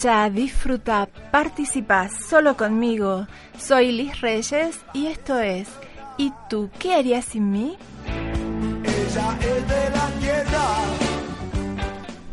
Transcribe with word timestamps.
Escucha, 0.00 0.30
disfruta, 0.30 1.08
participa 1.30 2.08
solo 2.08 2.56
conmigo. 2.56 3.26
Soy 3.58 3.92
Liz 3.92 4.22
Reyes 4.22 4.80
y 4.94 5.08
esto 5.08 5.38
es 5.38 5.68
¿Y 6.16 6.32
tú 6.48 6.70
qué 6.78 6.94
harías 6.94 7.26
sin 7.26 7.50
mí? 7.50 7.76
Ella 8.06 9.38
es 9.40 9.68
de 9.68 9.90
la 9.90 10.06
tierra. 10.18 10.66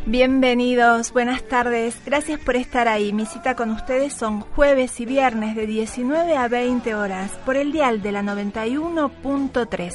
Bienvenidos, 0.06 1.12
buenas 1.12 1.44
tardes, 1.44 2.00
gracias 2.06 2.40
por 2.40 2.56
estar 2.56 2.88
ahí. 2.88 3.12
Mi 3.12 3.26
cita 3.26 3.58
con 3.58 3.72
ustedes 3.72 4.14
son 4.14 4.40
jueves 4.40 5.02
y 5.02 5.06
viernes 5.06 5.58
de 5.58 5.68
19 5.68 6.38
a 6.38 6.48
20 6.48 6.96
horas 6.96 7.32
por 7.46 7.58
el 7.58 7.74
dial 7.74 8.02
de 8.02 8.14
la 8.14 8.22
91.3, 8.22 9.92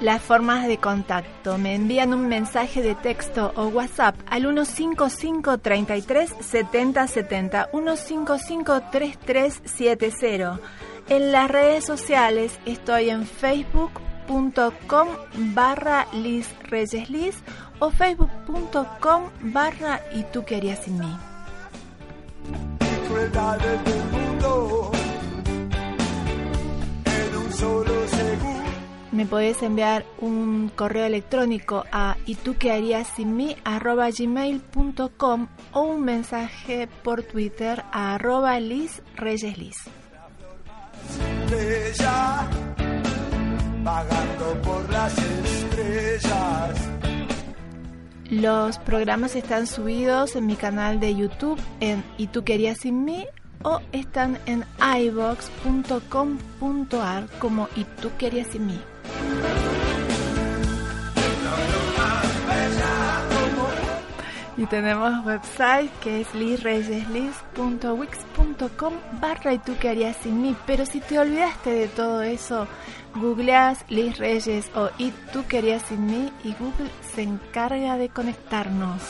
Las 0.00 0.22
formas 0.22 0.68
de 0.68 0.78
contacto. 0.78 1.58
Me 1.58 1.74
envían 1.74 2.14
un 2.14 2.28
mensaje 2.28 2.82
de 2.82 2.94
texto 2.94 3.52
o 3.56 3.66
WhatsApp 3.66 4.14
al 4.30 4.42
155 4.42 5.58
33 5.58 6.34
70 6.40 7.08
70 7.08 7.68
155 7.72 8.82
3370. 8.92 10.60
En 11.08 11.32
las 11.32 11.50
redes 11.50 11.84
sociales 11.84 12.60
estoy 12.64 13.10
en 13.10 13.26
facebook.com 13.26 15.08
barra 15.54 16.06
Liz 16.12 16.48
Reyes 16.62 17.10
Liz 17.10 17.36
o 17.80 17.90
facebook.com 17.90 19.30
barra 19.40 20.00
y 20.14 20.22
tú 20.24 20.44
querías 20.44 20.84
sin 20.84 20.98
mí. 21.00 21.16
Me 29.18 29.26
podés 29.26 29.60
enviar 29.64 30.06
un 30.20 30.70
correo 30.76 31.04
electrónico 31.04 31.84
a 31.90 32.16
y 32.24 32.36
tú 32.36 32.54
qué 32.56 32.70
harías 32.70 33.08
sin 33.16 33.34
mí 33.36 33.56
arroba 33.64 34.10
gmail.com 34.16 35.48
o 35.72 35.80
un 35.80 36.04
mensaje 36.04 36.88
por 37.02 37.24
Twitter 37.24 37.82
a 37.90 38.14
arroba 38.14 38.60
Liz 38.60 39.02
Reyes 39.16 39.58
Liz. 39.58 39.74
Los 48.30 48.78
programas 48.78 49.34
están 49.34 49.66
subidos 49.66 50.36
en 50.36 50.46
mi 50.46 50.54
canal 50.54 51.00
de 51.00 51.16
YouTube 51.16 51.60
en 51.80 52.04
Y 52.18 52.28
tú 52.28 52.44
querías 52.44 52.78
sin 52.78 53.04
mí 53.04 53.26
o 53.64 53.80
están 53.90 54.38
en 54.46 54.64
ibox.com.ar 54.80 55.98
como 57.40 57.66
Y 57.74 57.82
tú 58.00 58.12
querías 58.16 58.46
sin 58.52 58.68
mí. 58.68 58.80
Y 64.58 64.66
tenemos 64.66 65.24
website 65.24 65.90
que 66.00 66.20
es 66.22 66.34
lizreyesliz.wix.com 66.34 68.94
barra 69.20 69.54
y 69.54 69.58
tú 69.58 69.76
qué 69.80 69.90
harías 69.90 70.16
sin 70.16 70.42
mí. 70.42 70.56
Pero 70.66 70.84
si 70.84 70.98
te 70.98 71.16
olvidaste 71.16 71.70
de 71.70 71.86
todo 71.86 72.22
eso, 72.22 72.66
googleas 73.14 73.84
Liz 73.88 74.18
Reyes 74.18 74.68
o 74.74 74.90
y 74.98 75.12
tú 75.32 75.46
querías 75.46 75.82
sin 75.82 76.06
mí 76.06 76.32
y 76.42 76.54
Google 76.54 76.90
se 77.14 77.22
encarga 77.22 77.96
de 77.96 78.08
conectarnos. 78.08 79.00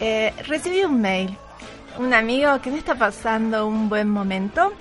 Eh, 0.00 0.34
recibí 0.48 0.84
un 0.84 1.00
mail 1.00 1.38
un 1.98 2.14
amigo 2.14 2.60
que 2.60 2.70
me 2.70 2.78
está 2.78 2.94
pasando 2.94 3.66
un 3.66 3.88
buen 3.88 4.08
momento. 4.08 4.72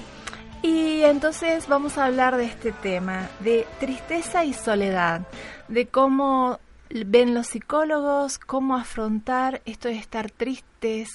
Y 0.62 1.04
entonces 1.04 1.68
vamos 1.68 1.98
a 1.98 2.06
hablar 2.06 2.38
de 2.38 2.46
este 2.46 2.72
tema, 2.72 3.30
de 3.40 3.68
tristeza 3.80 4.46
y 4.46 4.54
soledad, 4.54 5.22
de 5.68 5.88
cómo 5.88 6.60
ven 6.90 7.34
los 7.34 7.48
psicólogos, 7.48 8.40
cómo 8.40 8.76
afrontar 8.76 9.62
esto 9.66 9.90
de 9.90 9.96
estar 9.96 10.32
tristes, 10.32 11.10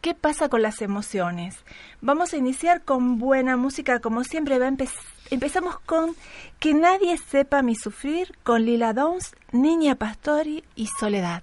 qué 0.00 0.14
pasa 0.14 0.48
con 0.48 0.62
las 0.62 0.82
emociones. 0.82 1.56
Vamos 2.00 2.32
a 2.32 2.36
iniciar 2.36 2.82
con 2.82 3.18
buena 3.18 3.56
música, 3.56 3.98
como 3.98 4.22
siempre. 4.22 4.58
Va 4.58 4.70
empezamos 5.30 5.80
con 5.80 6.14
Que 6.60 6.74
nadie 6.74 7.18
sepa 7.18 7.62
mi 7.62 7.74
sufrir, 7.74 8.38
con 8.44 8.64
Lila 8.64 8.92
Downs, 8.92 9.34
Niña 9.50 9.96
Pastori 9.96 10.62
y 10.76 10.86
Soledad. 10.86 11.42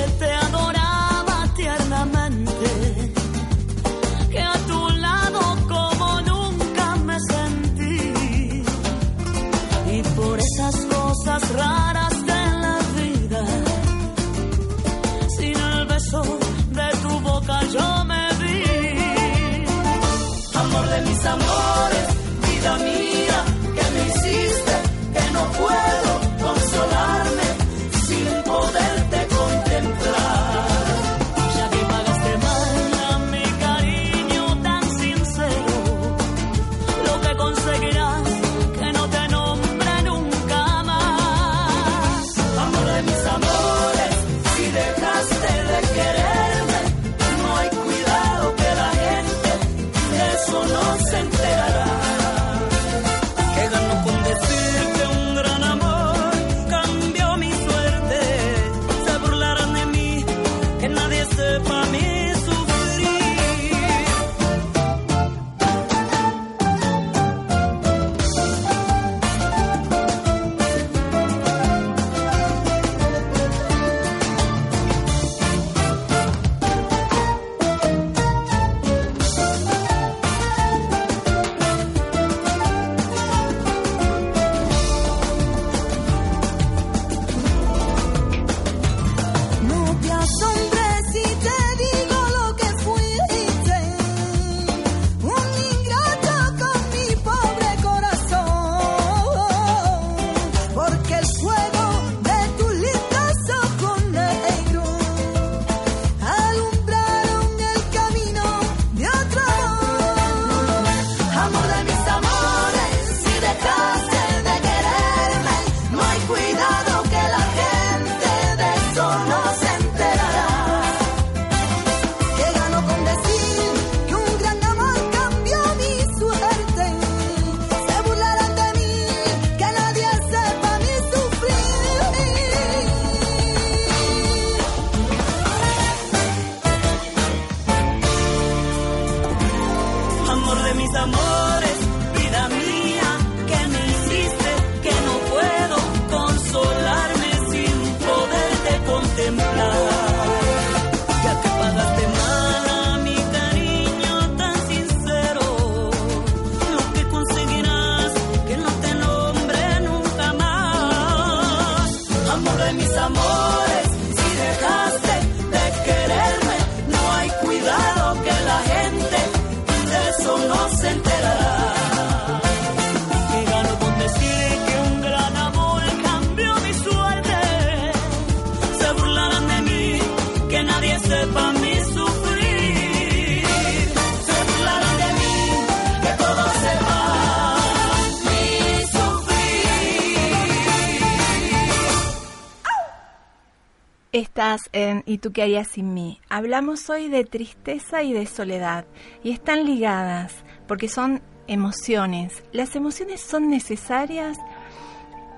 en 194.73 195.03
¿Y 195.05 195.17
tú 195.17 195.31
qué 195.31 195.43
harías 195.43 195.67
sin 195.67 195.93
mí? 195.93 196.19
Hablamos 196.29 196.89
hoy 196.89 197.09
de 197.09 197.23
tristeza 197.25 198.03
y 198.03 198.13
de 198.13 198.25
soledad 198.25 198.85
y 199.23 199.31
están 199.31 199.65
ligadas 199.65 200.33
porque 200.67 200.87
son 200.87 201.21
emociones. 201.47 202.43
¿Las 202.51 202.75
emociones 202.75 203.21
son 203.21 203.49
necesarias? 203.49 204.37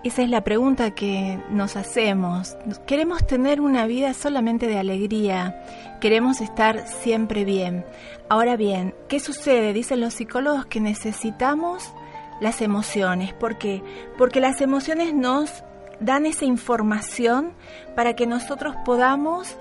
Esa 0.04 0.22
es 0.22 0.30
la 0.30 0.44
pregunta 0.44 0.92
que 0.92 1.40
nos 1.50 1.78
hacemos. 1.78 2.58
Queremos 2.86 3.26
tener 3.26 3.62
una 3.62 3.88
vida 3.88 4.14
solamente 4.14 4.68
de 4.68 4.78
alegría, 4.78 5.64
queremos 6.02 6.42
estar 6.42 6.86
siempre 6.88 7.46
bien. 7.46 7.86
Ahora 8.30 8.58
bien, 8.58 8.94
¿qué 9.08 9.22
sucede? 9.22 9.72
Dicen 9.72 10.02
los 10.02 10.16
psicólogos 10.16 10.66
que 10.66 10.82
necesitamos 10.82 11.94
las 12.42 12.62
emociones. 12.62 13.34
¿Por 13.34 13.58
qué? 13.58 13.82
Porque 14.18 14.42
las 14.42 14.60
emociones 14.60 15.14
nos 15.14 15.64
dan 16.04 16.26
esa 16.26 16.46
información 16.46 17.54
para 17.96 18.16
que 18.16 18.28
nosotros 18.28 18.76
podamos 18.86 19.58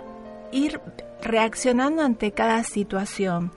ir 0.53 0.81
reaccionando 1.23 2.03
ante 2.03 2.33
cada 2.33 2.63
situación. 2.65 3.53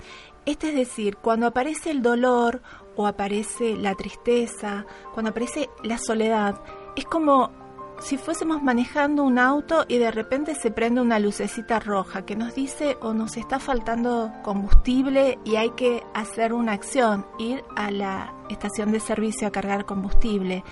Esto 0.45 0.67
es 0.67 0.75
decir, 0.75 1.17
cuando 1.17 1.47
aparece 1.47 1.91
el 1.91 2.01
dolor 2.01 2.61
o 2.95 3.07
aparece 3.07 3.75
la 3.75 3.95
tristeza, 3.95 4.85
cuando 5.13 5.31
aparece 5.31 5.69
la 5.83 5.97
soledad, 5.97 6.61
es 6.95 7.05
como 7.05 7.51
si 7.99 8.17
fuésemos 8.17 8.61
manejando 8.61 9.23
un 9.23 9.39
auto 9.39 9.85
y 9.87 9.97
de 9.97 10.11
repente 10.11 10.53
se 10.53 10.69
prende 10.69 11.01
una 11.01 11.19
lucecita 11.19 11.79
roja 11.79 12.25
que 12.25 12.35
nos 12.35 12.53
dice 12.53 12.97
o 13.01 13.13
nos 13.13 13.37
está 13.37 13.59
faltando 13.59 14.31
combustible 14.43 15.39
y 15.45 15.55
hay 15.55 15.71
que 15.71 16.03
hacer 16.13 16.53
una 16.53 16.73
acción, 16.73 17.25
ir 17.39 17.63
a 17.75 17.91
la 17.91 18.33
estación 18.49 18.91
de 18.91 18.99
servicio 18.99 19.47
a 19.47 19.51
cargar 19.51 19.85
combustible. 19.85 20.63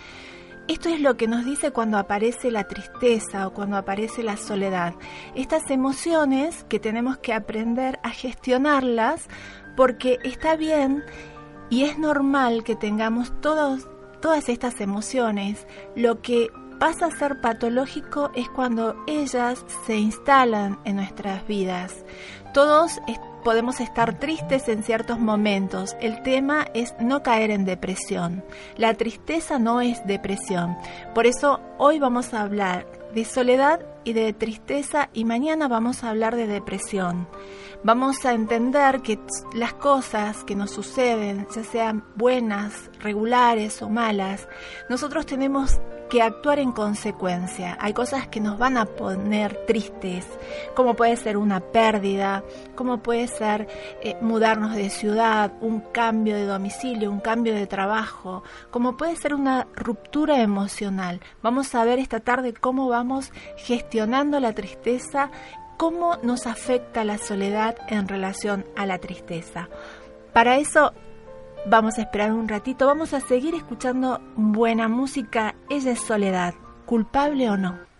Esto 0.67 0.87
es 0.87 1.01
lo 1.01 1.17
que 1.17 1.27
nos 1.27 1.43
dice 1.43 1.71
cuando 1.71 1.97
aparece 1.97 2.49
la 2.49 2.63
tristeza 2.63 3.47
o 3.47 3.53
cuando 3.53 3.75
aparece 3.75 4.23
la 4.23 4.37
soledad. 4.37 4.93
Estas 5.35 5.69
emociones 5.69 6.65
que 6.69 6.79
tenemos 6.79 7.17
que 7.17 7.33
aprender 7.33 7.99
a 8.01 8.11
gestionarlas 8.11 9.27
porque 9.75 10.19
está 10.23 10.55
bien 10.55 11.03
y 11.69 11.83
es 11.83 11.99
normal 11.99 12.63
que 12.63 12.77
tengamos 12.77 13.33
todos, 13.41 13.89
todas 14.21 14.47
estas 14.47 14.79
emociones. 14.79 15.67
Lo 15.97 16.21
que 16.21 16.49
pasa 16.79 17.07
a 17.07 17.11
ser 17.11 17.41
patológico 17.41 18.31
es 18.33 18.47
cuando 18.49 18.95
ellas 19.05 19.65
se 19.85 19.97
instalan 19.97 20.79
en 20.85 20.95
nuestras 20.95 21.45
vidas. 21.45 22.05
Todos 22.53 23.01
podemos 23.43 23.79
estar 23.79 24.19
tristes 24.19 24.67
en 24.69 24.83
ciertos 24.83 25.19
momentos. 25.19 25.95
El 25.99 26.23
tema 26.23 26.65
es 26.73 26.95
no 26.99 27.21
caer 27.21 27.51
en 27.51 27.65
depresión. 27.65 28.43
La 28.77 28.93
tristeza 28.95 29.59
no 29.59 29.81
es 29.81 30.05
depresión. 30.07 30.77
Por 31.13 31.27
eso 31.27 31.59
hoy 31.77 31.99
vamos 31.99 32.33
a 32.33 32.41
hablar 32.41 32.87
de 33.13 33.25
soledad 33.25 33.85
y 34.03 34.13
de 34.13 34.33
tristeza 34.33 35.09
y 35.13 35.25
mañana 35.25 35.67
vamos 35.67 36.03
a 36.03 36.09
hablar 36.09 36.35
de 36.35 36.47
depresión. 36.47 37.27
Vamos 37.83 38.25
a 38.25 38.33
entender 38.33 39.01
que 39.01 39.19
las 39.53 39.73
cosas 39.73 40.43
que 40.45 40.55
nos 40.55 40.71
suceden, 40.71 41.45
ya 41.53 41.63
sean 41.63 42.05
buenas, 42.15 42.89
regulares 42.99 43.81
o 43.81 43.89
malas, 43.89 44.47
nosotros 44.89 45.25
tenemos 45.25 45.81
que 46.13 46.21
actuar 46.21 46.59
en 46.59 46.71
consecuencia. 46.71 47.75
Hay 47.81 47.93
cosas 47.93 48.27
que 48.27 48.39
nos 48.39 48.59
van 48.59 48.77
a 48.77 48.85
poner 48.85 49.65
tristes, 49.65 50.27
como 50.75 50.93
puede 50.93 51.17
ser 51.17 51.37
una 51.37 51.59
pérdida, 51.59 52.43
como 52.75 52.99
puede 52.99 53.27
ser 53.27 53.67
eh, 54.03 54.15
mudarnos 54.21 54.75
de 54.75 54.91
ciudad, 54.91 55.53
un 55.59 55.79
cambio 55.79 56.35
de 56.35 56.45
domicilio, 56.45 57.09
un 57.09 57.19
cambio 57.19 57.55
de 57.55 57.65
trabajo, 57.65 58.43
como 58.69 58.95
puede 58.95 59.15
ser 59.15 59.33
una 59.33 59.65
ruptura 59.75 60.43
emocional. 60.43 61.19
Vamos 61.41 61.73
a 61.73 61.83
ver 61.83 61.97
esta 61.97 62.19
tarde 62.19 62.53
cómo 62.53 62.87
vamos 62.87 63.31
gestionando 63.57 64.39
la 64.39 64.53
tristeza, 64.53 65.31
cómo 65.77 66.17
nos 66.21 66.45
afecta 66.45 67.03
la 67.03 67.17
soledad 67.17 67.75
en 67.87 68.07
relación 68.07 68.67
a 68.75 68.85
la 68.85 68.99
tristeza. 68.99 69.67
Para 70.31 70.57
eso 70.57 70.93
Vamos 71.65 71.97
a 71.97 72.01
esperar 72.01 72.33
un 72.33 72.49
ratito, 72.49 72.87
vamos 72.87 73.13
a 73.13 73.21
seguir 73.21 73.55
escuchando 73.55 74.19
buena 74.35 74.89
música. 74.89 75.55
Ella 75.69 75.91
es 75.91 76.01
Soledad, 76.01 76.53
culpable 76.85 77.49
o 77.49 77.55
no. 77.55 77.92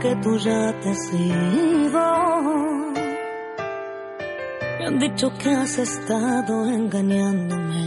Que 0.00 0.16
tú 0.16 0.36
ya 0.38 0.72
te 0.80 0.90
has 0.90 1.12
ido. 1.12 2.92
Me 4.78 4.86
han 4.86 4.98
dicho 4.98 5.30
que 5.38 5.50
has 5.50 5.78
estado 5.78 6.68
engañándome. 6.68 7.82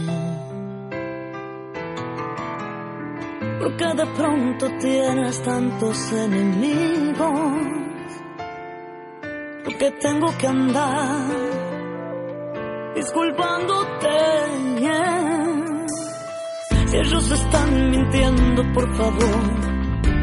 Porque 3.60 3.84
de 3.84 4.06
pronto 4.06 4.66
tienes 4.80 5.42
tantos 5.42 6.12
enemigos. 6.12 7.28
Porque 9.64 9.90
tengo 10.00 10.28
que 10.38 10.46
andar 10.46 11.28
disculpándote. 12.94 14.34
Si 16.86 16.96
ellos 16.96 17.30
están 17.30 17.90
mintiendo, 17.90 18.62
por 18.72 18.96
favor 18.96 19.63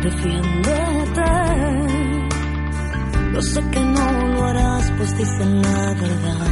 defiéndete. 0.04 1.32
Yo 3.34 3.42
sé 3.42 3.62
que 3.72 3.80
no 3.80 4.28
lo 4.34 4.46
harás, 4.46 4.92
pues 4.98 5.18
dicen 5.18 5.62
la 5.62 5.94
verdad. 5.94 6.48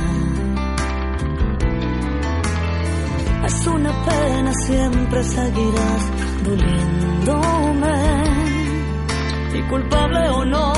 Es 3.46 3.68
una 3.68 3.91
pena, 4.06 4.53
siempre 4.65 5.24
seguirás 5.24 6.03
doliéndome. 6.44 7.98
Y 9.53 9.62
culpable 9.63 10.29
o 10.29 10.46
no, 10.46 10.74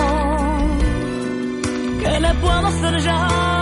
¿qué 1.99 2.19
le 2.19 2.33
puedo 2.35 2.67
hacer 2.67 2.99
ya? 3.01 3.60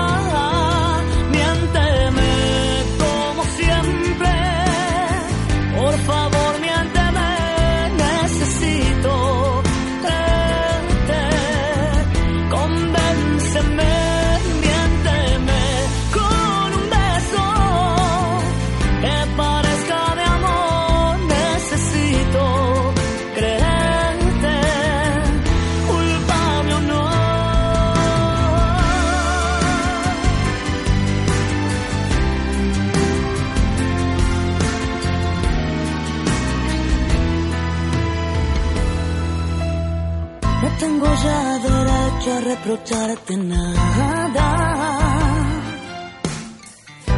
Reprocharte 42.63 43.37
nada, 43.37 44.47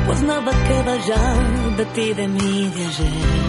pues 0.06 0.22
nada 0.24 0.52
queda 0.68 0.96
ya 1.08 1.76
de 1.78 1.86
ti, 1.86 2.14
de 2.14 2.28
mí, 2.28 2.72
de 2.76 2.86
ayer. 2.86 3.42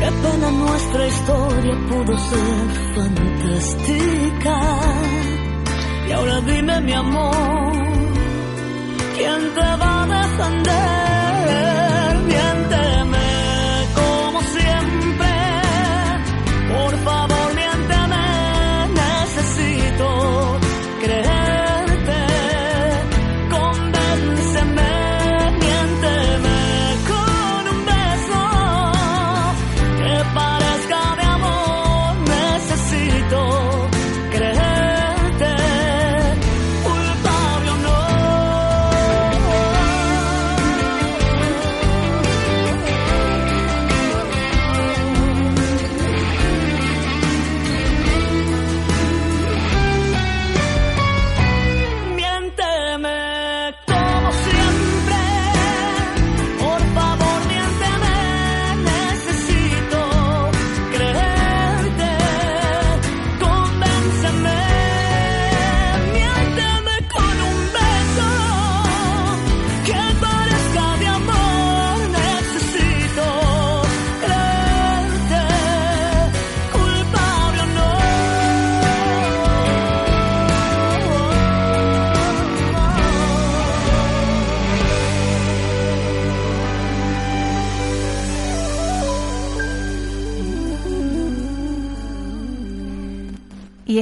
Qué 0.00 0.10
pena 0.22 0.50
nuestra 0.50 1.06
historia 1.06 1.74
pudo 1.88 2.18
ser 2.18 2.68
fantástica. 2.94 4.60
Y 6.08 6.12
ahora 6.12 6.40
dime 6.40 6.80
mi 6.80 6.92
amor, 6.92 7.72
¿quién 9.16 9.54
te 9.54 9.60
va 9.60 10.02
a 10.02 10.06
defender? 10.06 10.99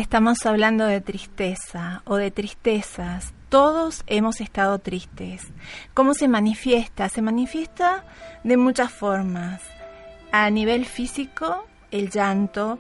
Estamos 0.09 0.47
hablando 0.47 0.87
de 0.87 1.03
tristeza 1.03 2.01
o 2.07 2.17
de 2.17 2.31
tristezas. 2.31 3.35
Todos 3.51 4.05
hemos 4.07 4.41
estado 4.41 4.79
tristes. 4.79 5.49
¿Cómo 5.93 6.15
se 6.15 6.29
manifiesta? 6.29 7.11
Se 7.11 7.21
manifiesta 7.21 8.07
de 8.43 8.57
muchas 8.57 8.91
formas. 8.91 9.61
A 10.33 10.49
nivel 10.49 10.87
físico, 10.87 11.67
el 11.91 12.09
llanto, 12.09 12.79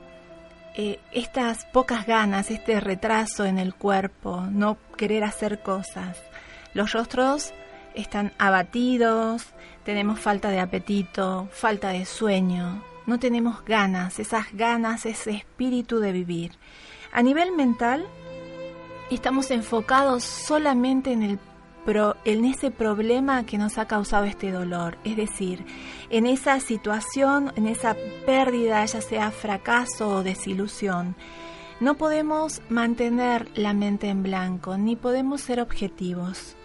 eh, 0.74 1.00
estas 1.12 1.66
pocas 1.66 2.06
ganas, 2.06 2.50
este 2.50 2.80
retraso 2.80 3.44
en 3.44 3.58
el 3.58 3.74
cuerpo, 3.74 4.46
no 4.50 4.78
querer 4.96 5.22
hacer 5.22 5.62
cosas. 5.62 6.16
Los 6.72 6.92
rostros 6.92 7.52
están 7.94 8.32
abatidos, 8.38 9.44
tenemos 9.84 10.18
falta 10.18 10.48
de 10.48 10.60
apetito, 10.60 11.46
falta 11.52 11.90
de 11.90 12.06
sueño, 12.06 12.82
no 13.04 13.18
tenemos 13.18 13.66
ganas, 13.66 14.18
esas 14.18 14.46
ganas, 14.54 15.04
ese 15.04 15.32
espíritu 15.32 15.98
de 16.00 16.12
vivir. 16.12 16.52
A 17.12 17.22
nivel 17.22 17.52
mental, 17.52 18.06
estamos 19.10 19.50
enfocados 19.50 20.24
solamente 20.24 21.12
en, 21.12 21.22
el 21.22 21.38
en 22.24 22.44
ese 22.44 22.70
problema 22.70 23.46
que 23.46 23.56
nos 23.56 23.78
ha 23.78 23.86
causado 23.86 24.24
este 24.24 24.52
dolor, 24.52 24.98
es 25.04 25.16
decir, 25.16 25.64
en 26.10 26.26
esa 26.26 26.60
situación, 26.60 27.52
en 27.56 27.66
esa 27.66 27.96
pérdida, 28.26 28.84
ya 28.84 29.00
sea 29.00 29.30
fracaso 29.30 30.08
o 30.08 30.22
desilusión. 30.22 31.16
No 31.80 31.94
podemos 31.94 32.60
mantener 32.68 33.48
la 33.54 33.72
mente 33.72 34.08
en 34.08 34.22
blanco, 34.22 34.76
ni 34.76 34.96
podemos 34.96 35.40
ser 35.40 35.60
objetivos. 35.60 36.56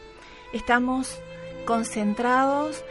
Estamos 0.51 1.19
concentrados 1.65 2.83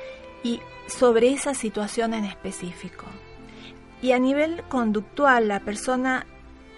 y 0.43 0.61
sobre 0.87 1.33
esa 1.33 1.53
situación 1.53 2.15
en 2.15 2.25
específico. 2.25 3.05
Y 4.01 4.13
a 4.13 4.19
nivel 4.19 4.63
conductual, 4.69 5.49
la 5.49 5.61
persona, 5.61 6.27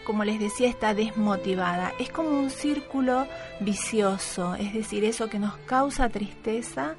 como 0.04 0.24
les 0.24 0.38
decía, 0.38 0.68
está 0.68 0.94
desmotivada. 0.94 1.92
Es 1.98 2.10
como 2.10 2.30
un 2.30 2.50
círculo 2.50 3.26
vicioso, 3.60 4.54
es 4.54 4.72
decir, 4.72 5.04
eso 5.04 5.28
que 5.28 5.38
nos 5.38 5.56
causa 5.58 6.08
tristeza, 6.08 6.94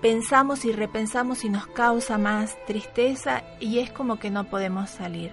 pensamos 0.00 0.64
y 0.64 0.72
repensamos 0.72 1.44
y 1.44 1.48
nos 1.48 1.66
causa 1.66 2.18
más 2.18 2.56
tristeza 2.66 3.42
y 3.60 3.78
es 3.78 3.90
como 3.90 4.18
que 4.18 4.30
no 4.30 4.44
podemos 4.44 4.90
salir. 4.90 5.32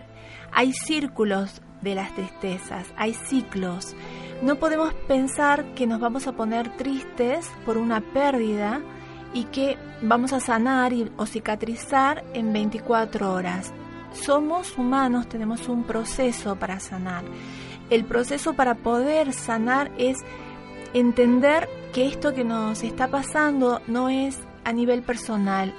Hay 0.51 0.74
círculos 0.74 1.62
de 1.81 1.95
las 1.95 2.13
tristezas, 2.13 2.88
hay 2.95 3.13
ciclos. 3.13 3.95
No 4.41 4.55
podemos 4.55 4.93
pensar 5.07 5.74
que 5.74 5.88
nos 5.88 6.00
vamos 6.00 6.27
a 6.27 6.33
poner 6.33 6.75
tristes 6.77 7.50
por 7.65 7.77
una 7.77 8.01
pérdida 8.01 8.81
y 9.33 9.45
que 9.45 9.77
vamos 10.01 10.33
a 10.33 10.39
sanar 10.39 10.93
o 11.17 11.25
cicatrizar 11.25 12.24
en 12.33 12.53
24 12.53 13.31
horas. 13.33 13.74
Somos 14.13 14.77
humanos, 14.77 15.27
tenemos 15.27 15.68
un 15.70 15.84
proceso 15.84 16.56
para 16.56 16.80
sanar. 16.80 17.24
El 17.89 18.06
proceso 18.06 18.53
para 18.53 18.75
poder 18.75 19.34
sanar 19.34 19.91
es 19.98 20.18
entender 20.94 21.70
que 21.94 22.08
esto 22.08 22.34
que 22.34 22.44
nos 22.44 22.84
está 22.84 23.08
pasando 23.10 23.82
no 23.88 24.10
es 24.10 24.39
a 24.63 24.74
nivel 24.74 25.01
personal. 25.01 25.74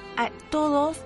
todos 0.50 0.98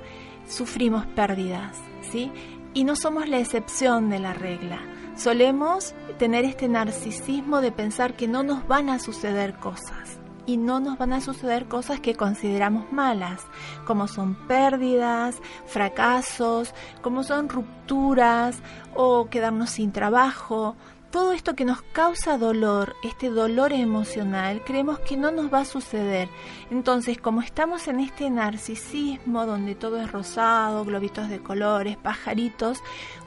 sufrimos 0.49 1.07
pérdidas, 1.07 1.77
¿sí? 2.11 2.31
Y 2.75 2.85
no 2.85 2.95
somos 2.95 3.29
la 3.29 3.39
excepción 3.39 4.11
de 4.11 4.21
la 4.21 4.33
regla. 4.33 4.81
Solemos 5.17 5.95
tener 6.19 6.45
este 6.45 6.69
narcisismo 6.69 7.61
de 7.61 7.73
pensar 7.73 8.15
que 8.15 8.29
no 8.29 8.43
nos 8.43 8.67
van 8.69 8.89
a 8.91 8.99
suceder 8.99 9.55
cosas 9.55 10.16
y 10.47 10.57
no 10.57 10.81
nos 10.81 10.97
van 10.97 11.13
a 11.13 11.21
suceder 11.21 11.67
cosas 11.67 12.01
que 12.01 12.15
consideramos 12.15 12.93
malas, 12.93 13.43
como 13.85 14.09
son 14.09 14.35
pérdidas, 14.47 15.41
fracasos, 15.67 16.73
como 17.03 17.25
son 17.25 17.49
rupturas 17.49 18.59
o 18.95 19.29
quedarnos 19.29 19.71
sin 19.71 19.93
trabajo. 19.93 20.77
Todo 21.11 21.33
esto 21.33 21.55
que 21.55 21.65
nos 21.65 21.83
causa 21.83 22.37
dolor, 22.37 22.95
este 23.03 23.31
dolor 23.31 23.73
emocional, 23.73 24.63
creemos 24.65 24.99
que 25.01 25.17
no 25.17 25.31
nos 25.31 25.53
va 25.53 25.61
a 25.61 25.65
suceder. 25.65 26.29
Entonces, 26.71 27.19
como 27.19 27.43
estamos 27.43 27.89
en 27.89 28.01
este 28.01 28.29
narcisismo 28.29 29.47
donde 29.47 29.75
todo 29.75 30.01
es 30.01 30.11
rosado, 30.11 30.85
globitos 30.85 31.29
de 31.29 31.41
colores, 31.41 31.97
pajaritos, 31.97 32.83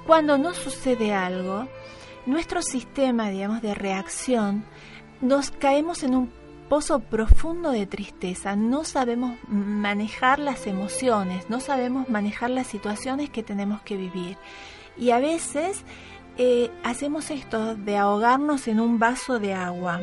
cuando 0.06 0.38
no 0.38 0.54
sucede 0.54 1.14
algo, 1.14 1.68
nuestro 2.26 2.62
sistema, 2.62 3.30
digamos, 3.30 3.62
de 3.62 3.74
reacción, 3.74 4.66
nos 5.22 5.52
caemos 5.52 6.04
en 6.04 6.16
un 6.16 6.39
pozo 6.70 7.00
profundo 7.00 7.72
de 7.72 7.88
tristeza, 7.88 8.56
no 8.56 8.84
sabemos 8.84 9.38
manejar 9.48 10.40
las 10.40 10.68
emociones, 10.68 11.50
no 11.50 11.60
sabemos 11.60 12.10
manejar 12.10 12.52
las 12.52 12.68
situaciones 12.68 13.30
que 13.30 13.44
tenemos 13.44 13.82
que 13.82 13.98
vivir. 13.98 14.38
Y 14.96 15.10
a 15.12 15.20
veces 15.20 15.84
eh, 16.38 16.72
hacemos 16.84 17.32
esto 17.32 17.76
de 17.76 17.98
ahogarnos 17.98 18.68
en 18.68 18.80
un 18.80 19.00
vaso 19.00 19.40
de 19.40 19.54
agua. 19.54 20.02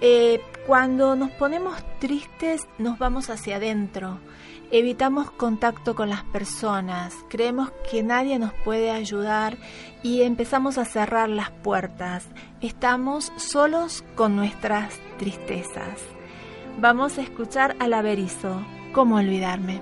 Eh, 0.00 0.42
cuando 0.66 1.16
nos 1.16 1.30
ponemos 1.30 1.76
tristes 2.00 2.66
nos 2.76 2.98
vamos 2.98 3.30
hacia 3.30 3.56
adentro, 3.56 4.18
evitamos 4.70 5.30
contacto 5.30 5.94
con 5.94 6.10
las 6.10 6.24
personas, 6.24 7.14
creemos 7.28 7.70
que 7.90 8.02
nadie 8.02 8.38
nos 8.38 8.52
puede 8.52 8.90
ayudar 8.90 9.56
y 10.02 10.22
empezamos 10.22 10.76
a 10.76 10.84
cerrar 10.84 11.28
las 11.28 11.50
puertas. 11.50 12.26
Estamos 12.66 13.32
solos 13.36 14.02
con 14.16 14.34
nuestras 14.34 14.92
tristezas. 15.18 16.00
Vamos 16.80 17.16
a 17.16 17.22
escuchar 17.22 17.76
al 17.78 17.94
Averizo, 17.94 18.60
¿cómo 18.92 19.18
olvidarme? 19.18 19.80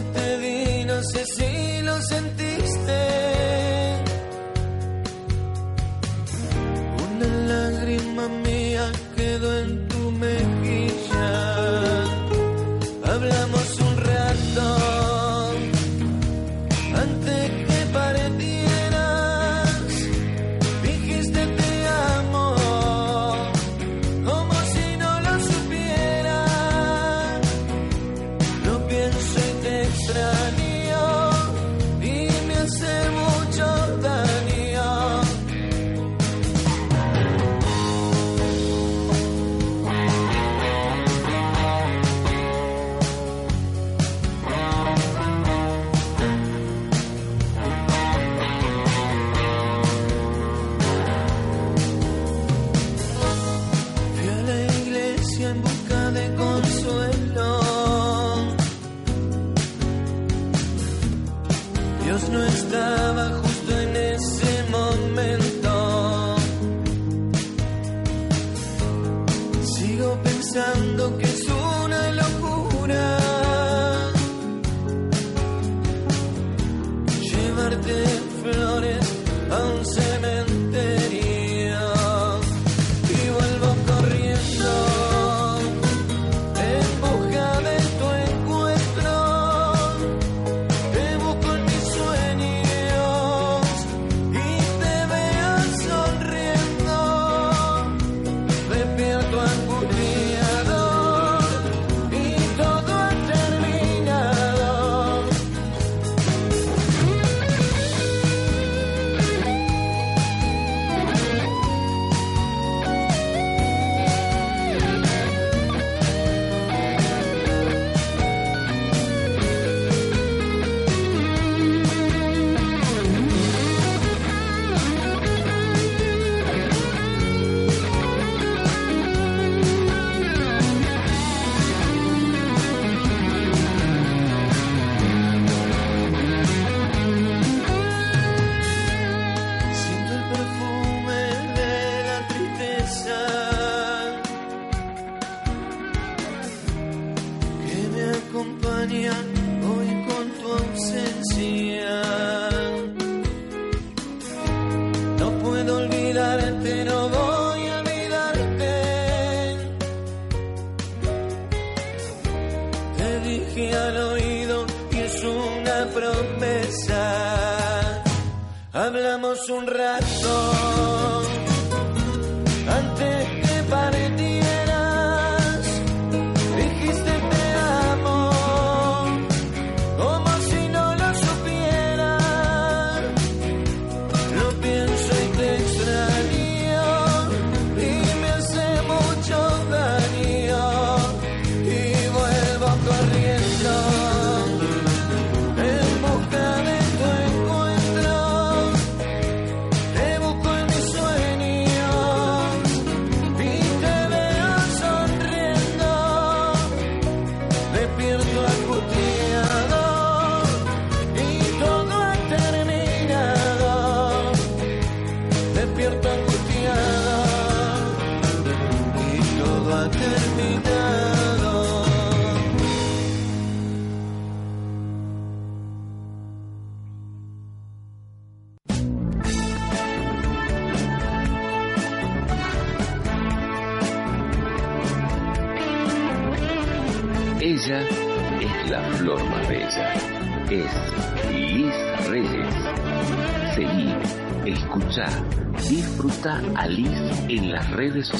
te 0.00 0.36
vi, 0.38 0.84
no 0.84 1.02
sé 1.02 1.24
si 1.24 1.82
lo 1.82 2.00
sentí. 2.02 2.51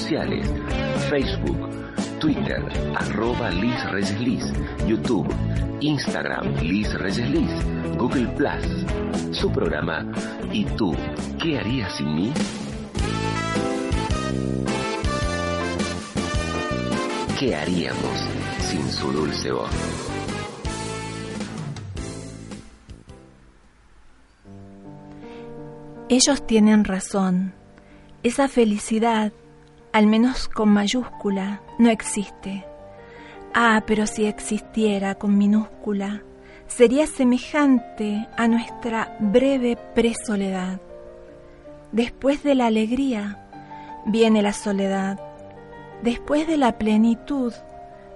Sociales. 0.03 0.49
Facebook, 1.09 1.71
Twitter, 2.19 2.61
arroba 2.97 3.51
Liz 3.51 3.91
Reyes 3.91 4.21
Liz, 4.21 4.45
YouTube, 4.87 5.29
Instagram, 5.81 6.55
Liz 6.61 6.93
Reyes 6.95 7.31
Liz, 7.31 7.51
Google 7.97 8.27
Plus. 8.37 9.37
Su 9.37 9.51
programa 9.51 10.05
¿Y 10.53 10.65
tú 10.65 10.95
qué 11.41 11.59
harías 11.59 11.97
sin 11.97 12.15
mí? 12.15 12.33
¿Qué 17.39 17.55
haríamos 17.55 18.29
sin 18.61 18.91
su 18.91 19.13
dulce 19.13 19.53
voz? 19.53 19.71
Ellos 26.09 26.47
tienen 26.47 26.85
razón. 26.85 27.55
Esa 28.23 28.47
felicidad, 28.49 29.33
al 29.93 30.07
menos 30.07 30.49
con 30.49 30.71
mayúscula, 30.71 31.61
no 31.79 31.91
existe. 31.91 32.65
Ah, 33.55 33.83
pero 33.87 34.07
si 34.07 34.25
existiera 34.25 35.15
con 35.17 35.37
minúscula, 35.37 36.23
sería 36.67 37.07
semejante 37.07 38.27
a 38.37 38.49
nuestra 38.49 39.17
breve 39.21 39.77
presoledad. 39.95 40.81
Después 41.93 42.43
de 42.43 42.55
la 42.55 42.67
alegría 42.67 43.47
viene 44.07 44.41
la 44.41 44.55
soledad. 44.55 45.21
Después 46.03 46.47
de 46.47 46.57
la 46.57 46.79
plenitud 46.79 47.53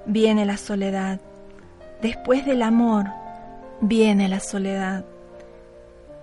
viene 0.06 0.46
la 0.46 0.56
soledad. 0.56 1.20
Después 2.00 2.46
del 2.46 2.62
amor 2.62 3.06
viene 3.82 4.28
la 4.28 4.40
soledad. 4.40 5.04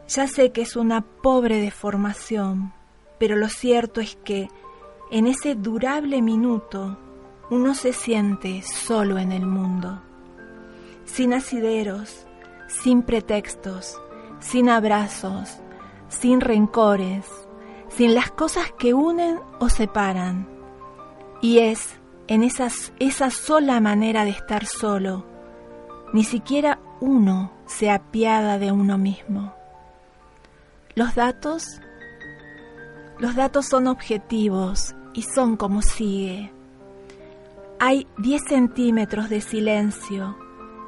Ya 0.08 0.28
sé 0.28 0.52
que 0.52 0.62
es 0.62 0.76
una 0.76 1.02
pobre 1.02 1.62
deformación, 1.62 2.74
pero 3.20 3.36
lo 3.36 3.48
cierto 3.50 4.02
es 4.02 4.16
que 4.16 4.50
en 5.14 5.28
ese 5.28 5.54
durable 5.54 6.24
minuto 6.24 6.98
uno 7.52 7.76
se 7.76 7.94
siente 7.94 8.64
solo 8.64 9.20
en 9.20 9.32
el 9.32 9.46
mundo, 9.46 10.02
sin 11.06 11.36
asideros, 11.36 12.26
sin 12.68 13.04
pretextos, 13.04 14.02
sin 14.40 14.70
abrazos, 14.70 15.60
sin 16.08 16.42
rencores, 16.42 17.28
sin 17.90 18.16
las 18.16 18.32
cosas 18.32 18.72
que 18.80 18.96
unen 18.96 19.40
o 19.60 19.70
separan. 19.70 20.48
Y 21.42 21.60
es 21.60 22.00
en 22.26 22.42
esas, 22.42 22.92
esa 22.98 23.30
sola 23.30 23.80
manera 23.80 24.26
de 24.26 24.32
estar 24.32 24.66
solo, 24.66 25.28
ni 26.12 26.24
siquiera 26.24 26.80
uno 27.02 27.54
se 27.68 27.92
apiada 27.92 28.58
de 28.58 28.72
uno 28.72 28.98
mismo. 28.98 29.54
Los 30.96 31.14
datos, 31.14 31.68
los 33.20 33.36
datos 33.36 33.68
son 33.68 33.86
objetivos 33.86 34.96
y 35.14 35.22
son 35.22 35.58
como 35.58 35.82
sigue. 35.82 36.52
Hay 37.80 38.08
10 38.18 38.42
centímetros 38.48 39.30
de 39.30 39.42
silencio 39.42 40.38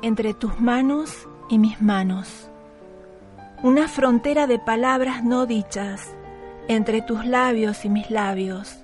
entre 0.01 0.33
tus 0.33 0.59
manos 0.59 1.27
y 1.49 1.59
mis 1.59 1.81
manos. 1.81 2.49
Una 3.63 3.87
frontera 3.87 4.47
de 4.47 4.59
palabras 4.59 5.23
no 5.23 5.45
dichas 5.45 6.15
entre 6.67 7.01
tus 7.01 7.25
labios 7.25 7.85
y 7.85 7.89
mis 7.89 8.09
labios. 8.09 8.77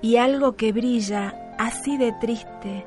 Y 0.00 0.16
algo 0.16 0.56
que 0.56 0.72
brilla 0.72 1.54
así 1.58 1.96
de 1.96 2.12
triste 2.12 2.84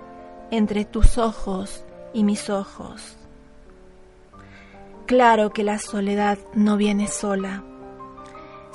entre 0.51 0.85
tus 0.85 1.17
ojos 1.17 1.83
y 2.13 2.23
mis 2.23 2.49
ojos. 2.49 3.17
Claro 5.05 5.51
que 5.51 5.63
la 5.63 5.79
soledad 5.79 6.37
no 6.53 6.77
viene 6.77 7.07
sola. 7.07 7.63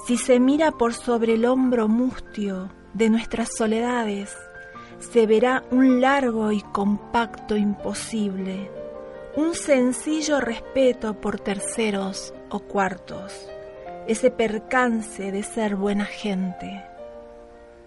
Si 0.06 0.16
se 0.16 0.40
mira 0.40 0.72
por 0.72 0.94
sobre 0.94 1.34
el 1.34 1.44
hombro 1.44 1.88
mustio 1.88 2.70
de 2.94 3.10
nuestras 3.10 3.50
soledades, 3.56 4.36
se 4.98 5.26
verá 5.26 5.64
un 5.70 6.00
largo 6.00 6.52
y 6.52 6.60
compacto 6.60 7.56
imposible, 7.56 8.70
un 9.36 9.54
sencillo 9.54 10.40
respeto 10.40 11.14
por 11.14 11.40
terceros 11.40 12.32
o 12.50 12.60
cuartos, 12.60 13.48
ese 14.06 14.30
percance 14.30 15.32
de 15.32 15.42
ser 15.42 15.76
buena 15.76 16.04
gente. 16.04 16.84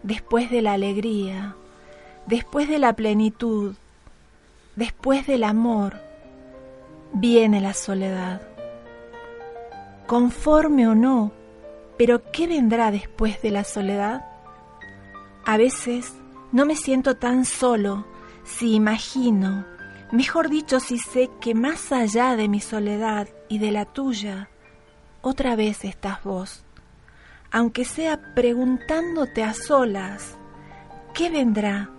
Después 0.04 0.52
de 0.52 0.62
la 0.62 0.74
alegría, 0.74 1.56
después 2.26 2.68
de 2.68 2.80
la 2.80 2.94
plenitud, 2.94 3.76
después 4.76 5.26
del 5.28 5.44
amor, 5.44 5.96
viene 7.14 7.62
la 7.62 7.74
soledad. 7.74 8.42
Conforme 10.08 10.88
o 10.88 10.96
no, 10.96 11.32
pero 11.98 12.22
¿qué 12.32 12.48
vendrá 12.48 12.92
después 12.92 13.42
de 13.42 13.52
la 13.52 13.64
soledad? 13.64 14.35
A 15.46 15.58
veces 15.58 16.14
no 16.52 16.66
me 16.66 16.76
siento 16.76 17.16
tan 17.16 17.46
solo 17.46 18.06
si 18.44 18.74
imagino, 18.74 19.66
mejor 20.12 20.50
dicho, 20.50 20.80
si 20.80 20.98
sé 20.98 21.30
que 21.40 21.54
más 21.54 21.92
allá 21.92 22.36
de 22.36 22.48
mi 22.48 22.62
soledad 22.62 23.28
y 23.48 23.60
de 23.60 23.72
la 23.72 23.86
tuya, 23.86 24.50
otra 25.22 25.56
vez 25.56 25.84
estás 25.84 26.24
vos, 26.24 26.64
aunque 27.52 27.86
sea 27.86 28.34
preguntándote 28.34 29.44
a 29.44 29.54
solas, 29.54 30.38
¿qué 31.14 31.30
vendrá 31.30 31.90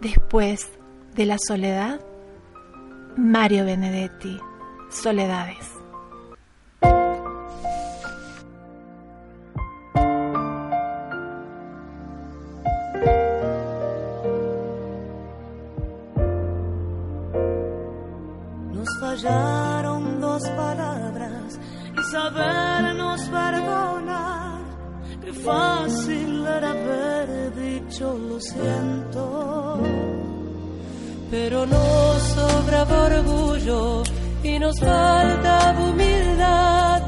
después 0.00 0.70
de 1.14 1.26
la 1.26 1.38
soledad? 1.38 2.00
Mario 3.16 3.64
Benedetti, 3.64 4.38
Soledades. 4.90 5.73
Fallaron 19.24 20.20
dos 20.20 20.42
palabras 20.50 21.58
y 21.98 22.12
sabernos 22.12 23.20
perdonar. 23.22 24.60
Qué 25.24 25.32
fácil 25.32 26.46
era 26.46 26.70
haber 26.72 27.54
dicho 27.54 28.18
lo 28.18 28.38
siento. 28.38 29.80
Pero 31.30 31.64
nos 31.64 32.22
sobraba 32.36 33.04
orgullo 33.04 34.02
y 34.42 34.58
nos 34.58 34.78
falta 34.78 35.74
humildad. 35.80 37.02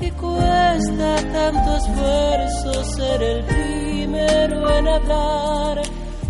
Y 0.00 0.10
cuesta 0.10 1.16
tanto 1.32 1.76
esfuerzo 1.76 2.84
ser 2.96 3.22
el 3.22 3.44
primero 3.44 4.70
en 4.76 4.88
hablar 4.88 5.82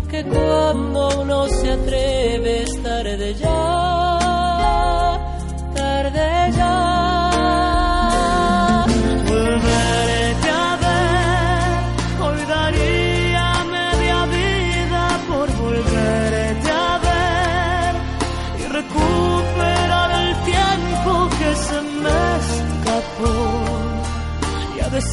que 0.07 0.23
cuando 0.23 1.21
uno 1.21 1.47
se 1.47 1.71
atreve 1.71 2.61
es 2.61 2.83
tarde 2.83 3.33
ya. 3.33 4.10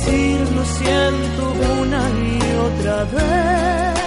Decir 0.08 0.40
lo 0.56 0.64
siento 0.64 1.42
una 1.80 2.02
y 2.10 2.38
otra 2.68 3.04
vez. 3.04 3.98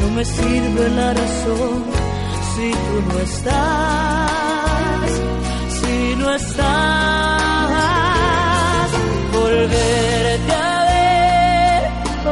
No 0.00 0.10
me 0.16 0.24
sirve 0.24 0.88
la 0.90 1.14
razón 1.14 1.84
si 2.54 2.70
tú 2.70 2.96
no 3.12 3.18
estás, 3.20 5.10
si 5.80 6.16
no 6.16 6.34
estás. 6.34 6.68
Volverte 9.32 10.52
a 10.52 10.84
ver, 10.92 11.80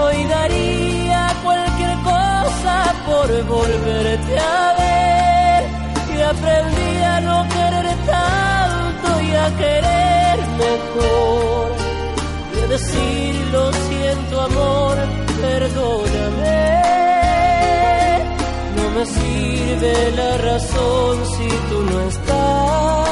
hoy 0.03 0.25
daría 0.25 1.35
cualquier 1.43 1.95
cosa 2.03 2.95
por 3.07 3.29
volverte 3.45 4.39
a 4.39 4.75
ver. 4.79 5.63
Y 6.17 6.23
aprendí 6.23 7.03
a 7.03 7.21
no 7.21 7.47
querer 7.49 7.97
tanto 8.07 9.09
y 9.23 9.35
a 9.35 9.57
querer 9.57 10.39
mejor. 10.59 11.66
Decir 12.77 13.35
lo 13.53 13.73
siento 13.73 14.39
amor, 14.39 14.97
perdóname. 15.41 16.59
No 18.77 18.91
me 18.91 19.07
sirve 19.07 20.11
la 20.15 20.37
razón 20.37 21.25
si 21.25 21.49
tú 21.71 21.83
no 21.91 22.01
estás, 22.03 23.06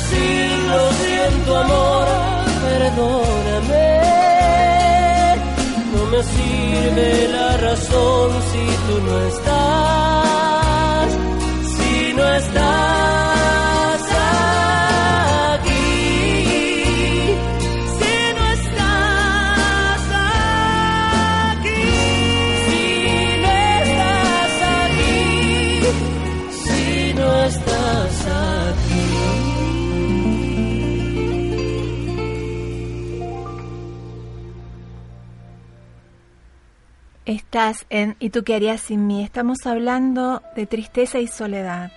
Y 0.00 0.12
a 0.12 0.16
decir 0.16 0.58
lo 0.68 0.92
siento 0.92 1.56
amor, 1.56 2.06
perdóname. 2.64 3.88
No 5.94 6.00
me 6.06 6.22
sirve 6.22 7.28
la 7.32 7.56
razón 7.56 8.30
si 8.50 8.64
tú 8.86 8.94
no 9.06 9.14
estás, 9.28 11.08
si 11.76 12.12
no 12.14 12.24
estás 12.34 12.59
Estás 37.52 37.84
en 37.90 38.14
¿Y 38.20 38.30
tú 38.30 38.44
qué 38.44 38.54
harías 38.54 38.80
sin 38.80 39.08
mí? 39.08 39.24
Estamos 39.24 39.66
hablando 39.66 40.40
de 40.54 40.66
tristeza 40.66 41.18
y 41.18 41.26
soledad. 41.26 41.90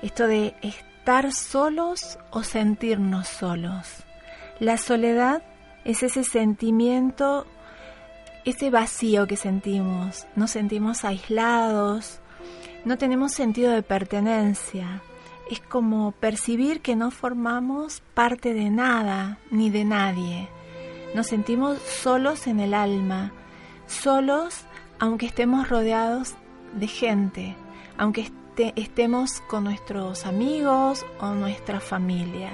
Esto 0.00 0.26
de 0.26 0.54
estar 0.62 1.32
solos 1.32 2.18
o 2.30 2.42
sentirnos 2.42 3.28
solos. 3.28 4.06
La 4.58 4.78
soledad 4.78 5.42
es 5.84 6.02
ese 6.02 6.24
sentimiento, 6.24 7.46
ese 8.46 8.70
vacío 8.70 9.26
que 9.26 9.36
sentimos. 9.36 10.26
Nos 10.34 10.52
sentimos 10.52 11.04
aislados, 11.04 12.20
no 12.86 12.96
tenemos 12.96 13.32
sentido 13.32 13.72
de 13.72 13.82
pertenencia. 13.82 15.02
Es 15.50 15.60
como 15.60 16.12
percibir 16.12 16.80
que 16.80 16.96
no 16.96 17.10
formamos 17.10 18.00
parte 18.14 18.54
de 18.54 18.70
nada 18.70 19.40
ni 19.50 19.68
de 19.68 19.84
nadie. 19.84 20.48
Nos 21.14 21.26
sentimos 21.26 21.80
solos 21.82 22.46
en 22.46 22.60
el 22.60 22.72
alma, 22.72 23.34
solos 23.86 24.65
aunque 24.98 25.26
estemos 25.26 25.68
rodeados 25.68 26.34
de 26.74 26.86
gente, 26.86 27.56
aunque 27.98 28.22
este- 28.22 28.72
estemos 28.76 29.40
con 29.42 29.64
nuestros 29.64 30.26
amigos 30.26 31.04
o 31.20 31.28
nuestra 31.32 31.80
familia. 31.80 32.50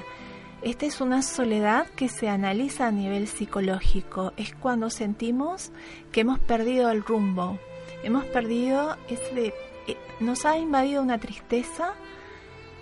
Esta 0.62 0.86
es 0.86 1.00
una 1.00 1.22
soledad 1.22 1.86
que 1.96 2.08
se 2.08 2.28
analiza 2.28 2.86
a 2.86 2.92
nivel 2.92 3.26
psicológico. 3.26 4.32
Es 4.36 4.54
cuando 4.54 4.90
sentimos 4.90 5.72
que 6.12 6.20
hemos 6.20 6.38
perdido 6.38 6.90
el 6.90 7.02
rumbo, 7.02 7.58
hemos 8.04 8.24
perdido 8.26 8.96
ese... 9.08 9.54
eh, 9.88 9.96
nos 10.20 10.44
ha 10.44 10.58
invadido 10.58 11.02
una 11.02 11.18
tristeza 11.18 11.94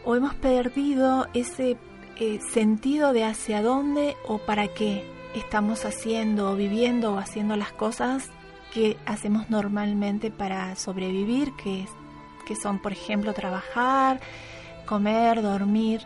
o 0.05 0.14
hemos 0.14 0.35
perdido 0.35 1.27
ese 1.33 1.79
eh, 2.16 2.38
sentido 2.53 3.14
de 3.14 3.25
hacia 3.25 3.62
dónde 3.62 4.14
o 4.27 4.37
para 4.38 4.68
qué 4.68 5.05
estamos 5.35 5.85
haciendo 5.87 6.51
o 6.51 6.57
viviendo 6.57 7.14
o 7.14 7.18
haciendo 7.18 7.57
las 7.57 7.73
cosas 7.73 8.31
que 8.72 8.96
hacemos 9.06 9.50
normalmente 9.50 10.30
para 10.30 10.74
sobrevivir, 10.76 11.52
que, 11.56 11.87
que 12.46 12.56
son, 12.56 12.78
por 12.78 12.92
ejemplo, 12.92 13.33
trabajar, 13.33 14.20
comer, 14.87 15.42
dormir. 15.42 16.02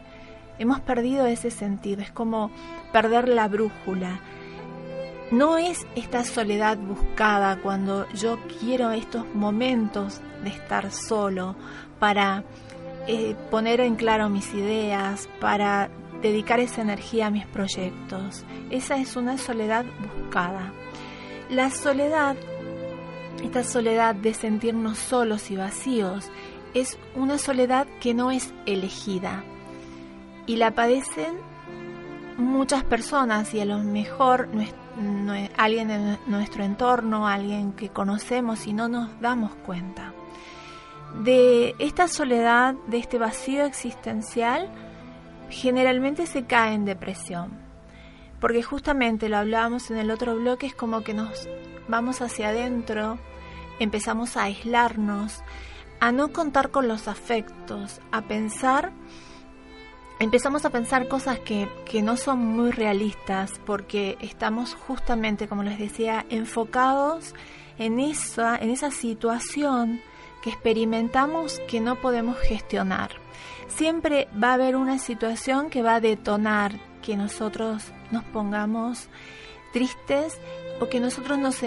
Hemos 0.58 0.80
perdido 0.80 1.26
ese 1.26 1.50
sentido, 1.50 2.02
es 2.02 2.10
como 2.10 2.50
perder 2.92 3.28
la 3.28 3.48
brújula. 3.48 4.20
No 5.30 5.58
es 5.58 5.86
esta 5.96 6.24
soledad 6.24 6.76
buscada 6.78 7.60
cuando 7.60 8.08
yo 8.12 8.38
quiero 8.60 8.90
estos 8.92 9.26
momentos 9.34 10.20
de 10.42 10.50
estar 10.50 10.92
solo 10.92 11.56
para 11.98 12.44
eh, 13.06 13.34
poner 13.50 13.80
en 13.80 13.96
claro 13.96 14.28
mis 14.28 14.52
ideas, 14.54 15.28
para 15.40 15.90
dedicar 16.22 16.60
esa 16.60 16.82
energía 16.82 17.26
a 17.26 17.30
mis 17.30 17.46
proyectos. 17.46 18.44
Esa 18.70 18.96
es 18.96 19.16
una 19.16 19.36
soledad 19.38 19.84
buscada. 20.00 20.72
La 21.50 21.70
soledad, 21.70 22.36
esta 23.44 23.64
soledad 23.64 24.14
de 24.14 24.34
sentirnos 24.34 24.98
solos 24.98 25.50
y 25.50 25.56
vacíos, 25.56 26.30
es 26.74 26.98
una 27.14 27.38
soledad 27.38 27.86
que 28.00 28.14
no 28.14 28.30
es 28.30 28.52
elegida 28.66 29.44
y 30.46 30.56
la 30.56 30.72
padecen 30.72 31.34
muchas 32.36 32.82
personas 32.84 33.54
y 33.54 33.60
a 33.60 33.64
lo 33.64 33.78
mejor 33.78 34.48
nues- 34.52 34.74
nue- 34.98 35.50
alguien 35.56 35.88
de 35.88 36.18
nuestro 36.26 36.64
entorno, 36.64 37.28
alguien 37.28 37.72
que 37.72 37.90
conocemos 37.90 38.66
y 38.66 38.72
no 38.72 38.88
nos 38.88 39.20
damos 39.20 39.54
cuenta. 39.66 40.12
De 41.22 41.76
esta 41.78 42.08
soledad, 42.08 42.74
de 42.88 42.98
este 42.98 43.18
vacío 43.18 43.64
existencial, 43.66 44.68
generalmente 45.48 46.26
se 46.26 46.44
cae 46.44 46.74
en 46.74 46.84
depresión. 46.84 47.52
Porque 48.40 48.64
justamente 48.64 49.28
lo 49.28 49.36
hablábamos 49.38 49.90
en 49.92 49.98
el 49.98 50.10
otro 50.10 50.34
bloque, 50.34 50.66
es 50.66 50.74
como 50.74 51.02
que 51.02 51.14
nos 51.14 51.48
vamos 51.86 52.20
hacia 52.20 52.48
adentro, 52.48 53.18
empezamos 53.78 54.36
a 54.36 54.44
aislarnos, 54.44 55.42
a 56.00 56.12
no 56.12 56.32
contar 56.32 56.70
con 56.70 56.88
los 56.88 57.08
afectos, 57.08 58.00
a 58.12 58.22
pensar, 58.22 58.92
empezamos 60.18 60.64
a 60.64 60.70
pensar 60.70 61.08
cosas 61.08 61.38
que, 61.40 61.68
que 61.84 62.02
no 62.02 62.16
son 62.16 62.38
muy 62.38 62.70
realistas 62.70 63.52
porque 63.64 64.16
estamos 64.20 64.74
justamente, 64.74 65.48
como 65.48 65.62
les 65.62 65.78
decía, 65.78 66.26
enfocados 66.28 67.34
en 67.78 68.00
esa, 68.00 68.56
en 68.56 68.70
esa 68.70 68.90
situación 68.90 70.00
que 70.42 70.50
experimentamos 70.50 71.60
que 71.68 71.80
no 71.80 71.96
podemos 71.96 72.38
gestionar. 72.38 73.12
Siempre 73.68 74.28
va 74.40 74.50
a 74.50 74.54
haber 74.54 74.76
una 74.76 74.98
situación 74.98 75.70
que 75.70 75.82
va 75.82 75.96
a 75.96 76.00
detonar 76.00 76.78
que 77.02 77.16
nosotros 77.16 77.92
nos 78.10 78.24
pongamos 78.24 79.08
tristes 79.72 80.38
o 80.80 80.88
que 80.88 81.00
nosotros 81.00 81.38
nos, 81.38 81.62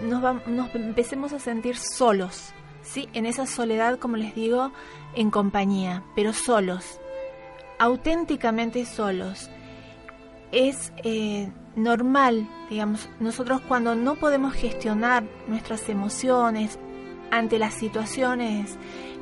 nos, 0.00 0.46
nos 0.46 0.74
empecemos 0.74 1.32
a 1.32 1.38
sentir 1.38 1.76
solos, 1.76 2.52
¿sí? 2.82 3.08
En 3.12 3.26
esa 3.26 3.46
soledad, 3.46 3.98
como 3.98 4.16
les 4.16 4.34
digo, 4.34 4.72
en 5.14 5.30
compañía, 5.30 6.02
pero 6.14 6.32
solos, 6.32 7.00
auténticamente 7.78 8.84
solos. 8.84 9.50
Es 10.52 10.92
eh, 11.04 11.52
normal, 11.76 12.48
digamos, 12.68 13.08
nosotros 13.20 13.60
cuando 13.66 13.94
no 13.94 14.16
podemos 14.16 14.54
gestionar 14.54 15.24
nuestras 15.46 15.88
emociones 15.88 16.78
ante 17.30 17.58
las 17.58 17.74
situaciones 17.74 18.76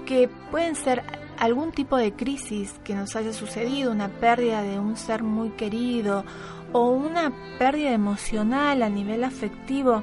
que 0.06 0.28
pueden 0.50 0.74
ser 0.74 1.02
algún 1.38 1.70
tipo 1.72 1.96
de 1.96 2.12
crisis 2.12 2.74
que 2.82 2.94
nos 2.94 3.14
haya 3.14 3.32
sucedido, 3.32 3.92
una 3.92 4.08
pérdida 4.08 4.62
de 4.62 4.78
un 4.78 4.96
ser 4.96 5.22
muy 5.22 5.50
querido 5.50 6.24
o 6.72 6.90
una 6.90 7.32
pérdida 7.58 7.92
emocional 7.92 8.82
a 8.82 8.88
nivel 8.88 9.24
afectivo, 9.24 10.02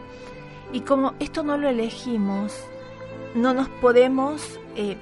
y 0.72 0.82
como 0.82 1.14
esto 1.20 1.44
no 1.44 1.58
lo 1.58 1.70
elegimos, 1.70 2.54
no 3.36 3.54
nos 3.54 3.70
podemos, 3.70 4.60
eh, 4.76 4.98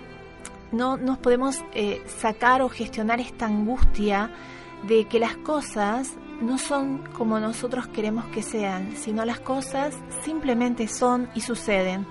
no 0.72 0.98
nos 0.98 1.18
podemos 1.18 1.64
eh, 1.74 2.04
sacar 2.08 2.62
o 2.62 2.70
gestionar 2.70 3.20
esta 3.20 3.46
angustia 3.46 4.32
de 4.88 5.06
que 5.06 5.20
las 5.20 5.38
cosas 5.38 6.16
no 6.42 6.58
son 6.58 7.00
como 7.14 7.40
nosotros 7.40 7.88
queremos 7.88 8.26
que 8.26 8.42
sean, 8.42 8.96
sino 8.98 9.24
las 9.24 9.40
cosas 9.40 9.96
simplemente 10.24 10.88
son 10.88 11.30
y 11.36 11.42
suceden. 11.42 12.06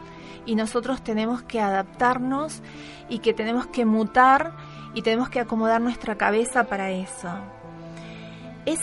Y 0.46 0.54
nosotros 0.54 1.02
tenemos 1.02 1.42
que 1.42 1.60
adaptarnos 1.60 2.62
y 3.08 3.18
que 3.18 3.34
tenemos 3.34 3.66
que 3.66 3.84
mutar 3.84 4.56
y 4.94 5.02
tenemos 5.02 5.28
que 5.28 5.40
acomodar 5.40 5.80
nuestra 5.80 6.16
cabeza 6.16 6.64
para 6.64 6.90
eso. 6.90 7.28
Es 8.64 8.80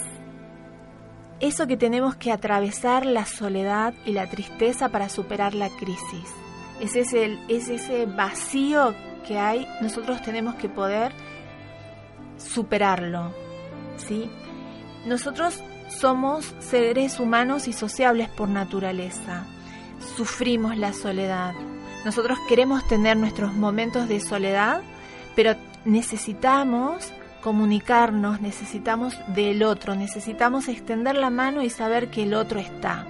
eso 1.39 1.67
que 1.67 1.77
tenemos 1.77 2.15
que 2.15 2.31
atravesar 2.31 3.05
la 3.05 3.25
soledad 3.25 3.93
y 4.05 4.11
la 4.11 4.29
tristeza 4.29 4.89
para 4.89 5.09
superar 5.09 5.53
la 5.53 5.69
crisis. 5.69 6.33
Es 6.79 6.95
ese, 6.95 7.37
es 7.47 7.69
ese 7.69 8.05
vacío 8.05 8.93
que 9.27 9.37
hay, 9.37 9.67
nosotros 9.81 10.21
tenemos 10.21 10.55
que 10.55 10.69
poder 10.69 11.13
superarlo. 12.37 13.33
¿sí? 13.97 14.29
Nosotros 15.05 15.61
somos 15.89 16.53
seres 16.59 17.19
humanos 17.19 17.67
y 17.67 17.73
sociables 17.73 18.29
por 18.29 18.49
naturaleza. 18.49 19.45
Sufrimos 20.15 20.77
la 20.77 20.93
soledad. 20.93 21.53
Nosotros 22.05 22.37
queremos 22.47 22.87
tener 22.87 23.17
nuestros 23.17 23.53
momentos 23.53 24.07
de 24.07 24.19
soledad, 24.19 24.81
pero 25.35 25.55
necesitamos 25.85 27.11
comunicarnos, 27.41 28.41
necesitamos 28.41 29.15
del 29.27 29.63
otro, 29.63 29.95
necesitamos 29.95 30.67
extender 30.67 31.15
la 31.15 31.29
mano 31.29 31.61
y 31.63 31.69
saber 31.69 32.09
que 32.09 32.23
el 32.23 32.33
otro 32.33 32.59
está. 32.59 33.05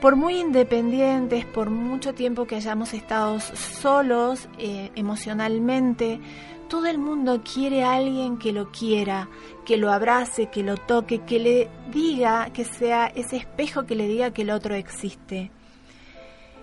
Por 0.00 0.16
muy 0.16 0.38
independientes, 0.38 1.46
por 1.46 1.70
mucho 1.70 2.12
tiempo 2.14 2.46
que 2.46 2.56
hayamos 2.56 2.92
estado 2.92 3.40
solos 3.40 4.48
eh, 4.58 4.90
emocionalmente, 4.96 6.20
todo 6.68 6.86
el 6.86 6.98
mundo 6.98 7.42
quiere 7.42 7.84
a 7.84 7.94
alguien 7.94 8.38
que 8.38 8.52
lo 8.52 8.70
quiera, 8.70 9.28
que 9.64 9.76
lo 9.76 9.92
abrace, 9.92 10.46
que 10.46 10.62
lo 10.62 10.76
toque, 10.76 11.20
que 11.20 11.38
le 11.38 11.70
diga, 11.90 12.50
que 12.52 12.64
sea 12.64 13.06
ese 13.06 13.36
espejo 13.36 13.84
que 13.86 13.94
le 13.94 14.08
diga 14.08 14.32
que 14.32 14.42
el 14.42 14.50
otro 14.50 14.74
existe. 14.74 15.50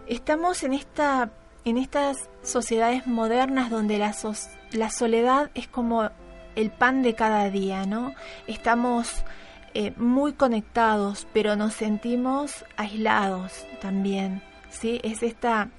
Estamos 0.08 0.64
en 0.64 0.74
esta 0.74 1.32
en 1.64 1.78
estas 1.78 2.30
sociedades 2.44 3.06
modernas 3.06 3.70
donde 3.70 3.98
la, 3.98 4.16
la 4.72 4.90
soledad 4.90 5.52
es 5.54 5.68
como 5.68 6.10
el 6.56 6.72
pan 6.72 7.02
de 7.04 7.16
cada 7.16 7.50
día, 7.50 7.86
¿no? 7.86 8.14
Estamos 8.48 9.24
eh, 9.74 9.94
muy 9.98 10.34
conectados, 10.34 11.28
pero 11.34 11.56
nos 11.56 11.74
sentimos 11.74 12.66
aislados 12.76 13.66
también, 13.82 14.42
¿sí? 14.70 15.00
Es 15.04 15.24
esta 15.24 15.70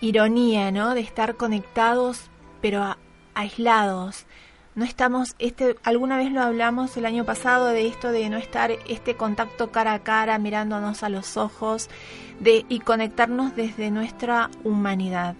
ironía, 0.00 0.70
¿no? 0.70 0.94
De 0.94 1.00
estar 1.00 1.36
conectados, 1.36 2.30
pero 2.62 2.96
aislados. 3.34 4.26
No 4.74 4.84
estamos, 4.84 5.34
este, 5.38 5.76
alguna 5.82 6.16
vez 6.16 6.32
lo 6.32 6.40
hablamos 6.40 6.96
el 6.96 7.04
año 7.04 7.24
pasado 7.24 7.66
de 7.66 7.88
esto 7.88 8.12
de 8.12 8.30
no 8.30 8.38
estar 8.38 8.70
este 8.88 9.16
contacto 9.16 9.70
cara 9.70 9.92
a 9.94 9.98
cara, 9.98 10.38
mirándonos 10.38 11.02
a 11.02 11.08
los 11.08 11.36
ojos, 11.36 11.90
de 12.38 12.64
y 12.68 12.80
conectarnos 12.80 13.54
desde 13.54 13.90
nuestra 13.90 14.48
humanidad. 14.64 15.34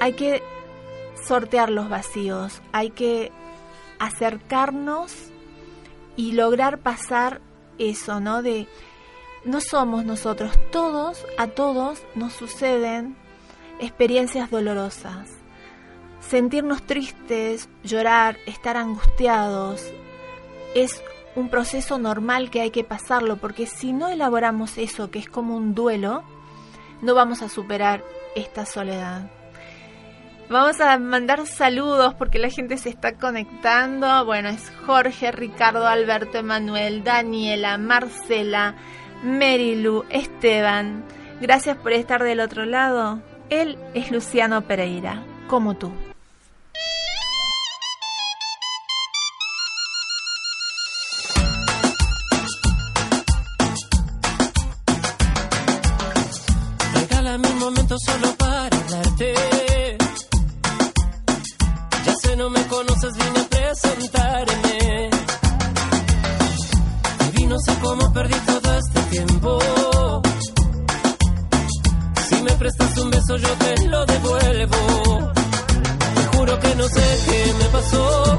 Hay 0.00 0.14
que 0.14 0.42
sortear 1.26 1.70
los 1.70 1.88
vacíos, 1.88 2.62
hay 2.72 2.90
que 2.90 3.32
acercarnos 3.98 5.12
y 6.16 6.32
lograr 6.32 6.78
pasar 6.78 7.40
eso, 7.78 8.20
¿no? 8.20 8.42
De 8.42 8.68
no 9.44 9.60
somos 9.60 10.04
nosotros, 10.04 10.52
todos, 10.70 11.24
a 11.38 11.48
todos 11.48 12.02
nos 12.14 12.32
suceden 12.32 13.16
experiencias 13.80 14.50
dolorosas. 14.50 15.30
Sentirnos 16.20 16.82
tristes, 16.82 17.68
llorar, 17.84 18.38
estar 18.46 18.76
angustiados, 18.76 19.92
es 20.74 21.02
un 21.36 21.48
proceso 21.48 21.98
normal 21.98 22.50
que 22.50 22.60
hay 22.60 22.70
que 22.70 22.82
pasarlo, 22.82 23.36
porque 23.36 23.66
si 23.66 23.92
no 23.92 24.08
elaboramos 24.08 24.78
eso, 24.78 25.10
que 25.10 25.18
es 25.18 25.28
como 25.28 25.56
un 25.56 25.74
duelo, 25.74 26.24
no 27.02 27.14
vamos 27.14 27.42
a 27.42 27.48
superar 27.48 28.02
esta 28.34 28.66
soledad. 28.66 29.30
Vamos 30.48 30.80
a 30.80 30.96
mandar 30.98 31.44
saludos 31.46 32.14
porque 32.14 32.38
la 32.38 32.50
gente 32.50 32.78
se 32.78 32.88
está 32.88 33.18
conectando. 33.18 34.24
Bueno, 34.24 34.48
es 34.48 34.72
Jorge, 34.86 35.32
Ricardo, 35.32 35.86
Alberto, 35.86 36.38
Emanuel, 36.38 37.02
Daniela, 37.02 37.78
Marcela, 37.78 38.76
Merilu, 39.24 40.04
Esteban. 40.08 41.04
Gracias 41.40 41.76
por 41.76 41.92
estar 41.92 42.22
del 42.22 42.38
otro 42.38 42.64
lado. 42.64 43.20
Él 43.50 43.76
es 43.94 44.12
Luciano 44.12 44.62
Pereira, 44.62 45.24
como 45.48 45.74
tú. 45.74 45.92
Solo 58.04 58.35
conoces, 62.76 63.12
vine 63.16 63.40
a 63.40 63.48
presentarme. 63.48 65.10
Y 67.38 67.46
no 67.46 67.56
sé 67.58 67.72
cómo 67.80 68.12
perdí 68.12 68.38
todo 68.52 68.78
este 68.78 69.00
tiempo. 69.14 69.58
Si 72.28 72.42
me 72.42 72.52
prestas 72.52 72.98
un 72.98 73.10
beso, 73.10 73.36
yo 73.38 73.48
te 73.64 73.88
lo 73.88 74.04
devuelvo. 74.04 75.32
Te 76.16 76.36
juro 76.36 76.60
que 76.60 76.74
no 76.74 76.86
sé 76.88 77.04
qué 77.26 77.54
me 77.60 77.64
pasó, 77.76 78.38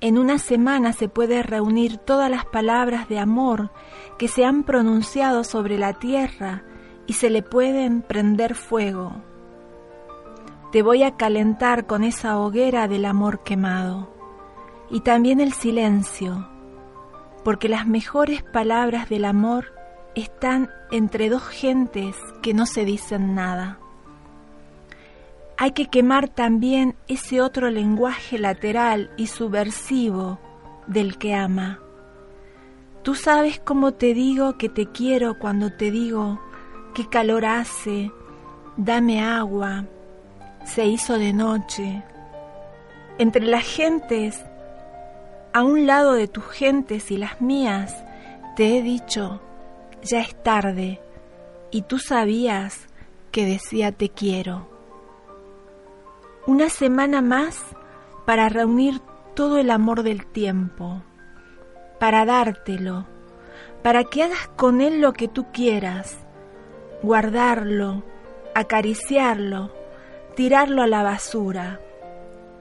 En 0.00 0.18
una 0.18 0.38
semana 0.38 0.92
se 0.92 1.08
puede 1.08 1.42
reunir 1.42 1.96
todas 1.96 2.30
las 2.30 2.44
palabras 2.44 3.08
de 3.08 3.18
amor 3.18 3.70
que 4.18 4.28
se 4.28 4.44
han 4.44 4.62
pronunciado 4.62 5.42
sobre 5.42 5.78
la 5.78 5.94
tierra 5.94 6.64
y 7.06 7.14
se 7.14 7.30
le 7.30 7.42
pueden 7.42 8.02
prender 8.02 8.54
fuego. 8.54 9.14
Te 10.70 10.82
voy 10.82 11.02
a 11.02 11.16
calentar 11.16 11.86
con 11.86 12.04
esa 12.04 12.38
hoguera 12.38 12.88
del 12.88 13.06
amor 13.06 13.42
quemado 13.42 14.12
y 14.90 15.00
también 15.00 15.40
el 15.40 15.54
silencio, 15.54 16.46
porque 17.42 17.68
las 17.70 17.86
mejores 17.86 18.42
palabras 18.42 19.08
del 19.08 19.24
amor 19.24 19.72
están 20.14 20.68
entre 20.90 21.30
dos 21.30 21.44
gentes 21.48 22.16
que 22.42 22.52
no 22.52 22.66
se 22.66 22.84
dicen 22.84 23.34
nada. 23.34 23.78
Hay 25.58 25.70
que 25.70 25.86
quemar 25.86 26.28
también 26.28 26.96
ese 27.08 27.40
otro 27.40 27.70
lenguaje 27.70 28.38
lateral 28.38 29.10
y 29.16 29.28
subversivo 29.28 30.38
del 30.86 31.16
que 31.16 31.34
ama. 31.34 31.80
Tú 33.02 33.14
sabes 33.14 33.58
cómo 33.60 33.94
te 33.94 34.12
digo 34.12 34.58
que 34.58 34.68
te 34.68 34.86
quiero 34.86 35.38
cuando 35.38 35.72
te 35.72 35.90
digo 35.90 36.38
qué 36.94 37.08
calor 37.08 37.46
hace, 37.46 38.12
dame 38.76 39.22
agua, 39.22 39.86
se 40.66 40.84
hizo 40.84 41.18
de 41.18 41.32
noche. 41.32 42.02
Entre 43.16 43.46
las 43.46 43.64
gentes, 43.64 44.44
a 45.54 45.62
un 45.62 45.86
lado 45.86 46.12
de 46.12 46.28
tus 46.28 46.44
gentes 46.44 47.10
y 47.10 47.16
las 47.16 47.40
mías, 47.40 48.04
te 48.56 48.76
he 48.76 48.82
dicho, 48.82 49.40
ya 50.02 50.20
es 50.20 50.34
tarde, 50.42 51.00
y 51.70 51.82
tú 51.82 51.98
sabías 51.98 52.88
que 53.30 53.46
decía 53.46 53.90
te 53.90 54.10
quiero 54.10 54.75
una 56.46 56.68
semana 56.68 57.22
más 57.22 57.60
para 58.24 58.48
reunir 58.48 59.00
todo 59.34 59.58
el 59.58 59.68
amor 59.68 60.04
del 60.04 60.26
tiempo, 60.26 61.02
para 61.98 62.24
dártelo, 62.24 63.04
para 63.82 64.04
que 64.04 64.22
hagas 64.22 64.46
con 64.54 64.80
él 64.80 65.00
lo 65.00 65.12
que 65.12 65.26
tú 65.26 65.46
quieras, 65.52 66.18
guardarlo, 67.02 68.04
acariciarlo, 68.54 69.72
tirarlo 70.36 70.82
a 70.82 70.86
la 70.86 71.02
basura. 71.02 71.80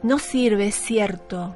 No 0.02 0.18
sirve, 0.18 0.72
cierto. 0.72 1.56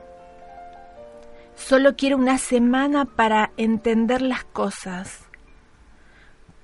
Solo 1.56 1.96
quiero 1.96 2.18
una 2.18 2.38
semana 2.38 3.06
para 3.06 3.52
entender 3.58 4.22
las 4.22 4.44
cosas, 4.44 5.26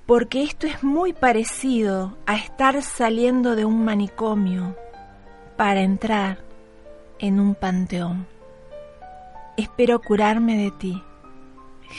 porque 0.05 0.43
esto 0.43 0.67
es 0.67 0.83
muy 0.83 1.13
parecido 1.13 2.17
a 2.27 2.35
estar 2.35 2.83
saliendo 2.83 3.55
de 3.55 3.65
un 3.65 3.83
manicomio 3.83 4.75
para 5.57 5.81
entrar 5.81 6.39
en 7.19 7.39
un 7.39 7.55
panteón. 7.55 8.27
Espero 9.57 10.01
curarme 10.01 10.57
de 10.57 10.71
ti, 10.71 11.03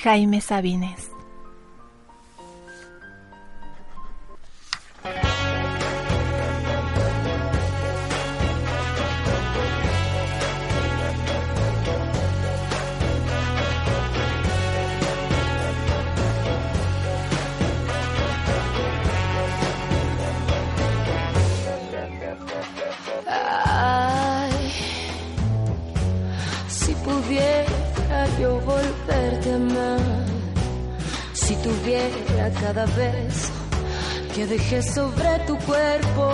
Jaime 0.03 0.41
Sabines. 0.41 1.16
Si 31.35 31.55
tuviera 31.57 32.51
cada 32.61 32.87
beso 32.87 33.53
que 34.35 34.47
dejé 34.47 34.83
sobre 34.83 35.39
tu 35.47 35.57
cuerpo, 35.59 36.33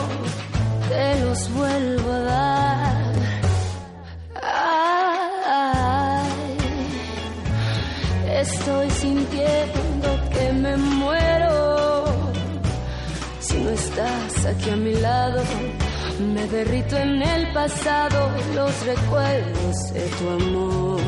te 0.88 1.20
los 1.20 1.52
vuelvo 1.52 2.12
a 2.12 2.18
dar. 2.20 3.12
Ay, 4.42 6.30
estoy 8.40 8.90
sintiendo 8.90 10.08
que 10.32 10.52
me 10.52 10.76
muero. 10.76 12.32
Si 13.40 13.58
no 13.58 13.70
estás 13.70 14.46
aquí 14.46 14.70
a 14.70 14.76
mi 14.76 14.94
lado, 14.94 15.42
me 16.34 16.46
derrito 16.46 16.96
en 16.96 17.22
el 17.22 17.52
pasado, 17.52 18.30
los 18.54 18.86
recuerdos 18.86 19.92
de 19.92 20.08
tu 20.18 20.28
amor. 20.30 21.02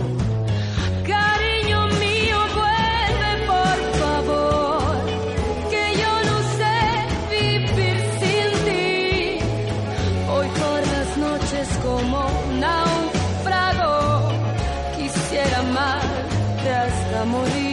Morir. 17.24 17.63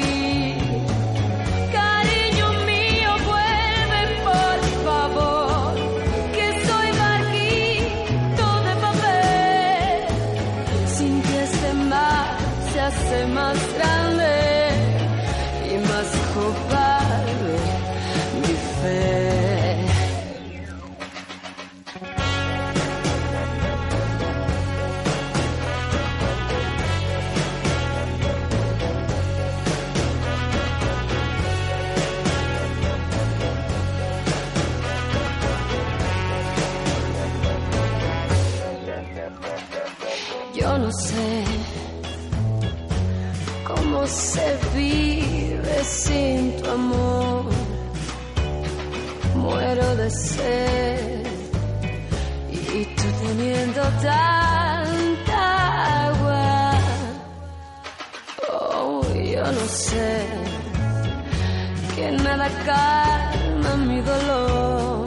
Calma 62.66 63.76
mi 63.78 64.02
dolor 64.02 65.06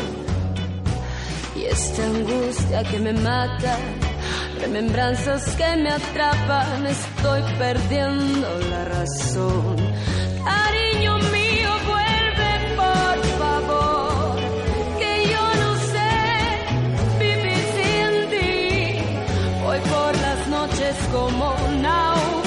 y 1.56 1.64
esta 1.64 2.04
angustia 2.04 2.82
que 2.84 2.98
me 2.98 3.12
mata 3.12 3.78
remembranzas 4.60 5.44
que 5.56 5.76
me 5.76 5.90
atrapan, 5.90 6.86
estoy 6.86 7.42
perdiendo 7.58 8.48
la 8.70 8.84
razón. 8.86 9.76
Cariño 10.44 11.18
mío, 11.36 11.70
vuelve 11.92 12.52
por 12.82 13.16
favor, 13.40 14.36
que 15.00 15.12
yo 15.32 15.44
no 15.62 15.70
sé 15.92 16.12
vivir 17.24 17.62
sin 17.76 18.12
ti. 18.32 18.50
Hoy 19.66 19.80
por 19.92 20.12
las 20.26 20.40
noches 20.48 20.96
como 21.12 21.54
náufrago, 21.82 22.43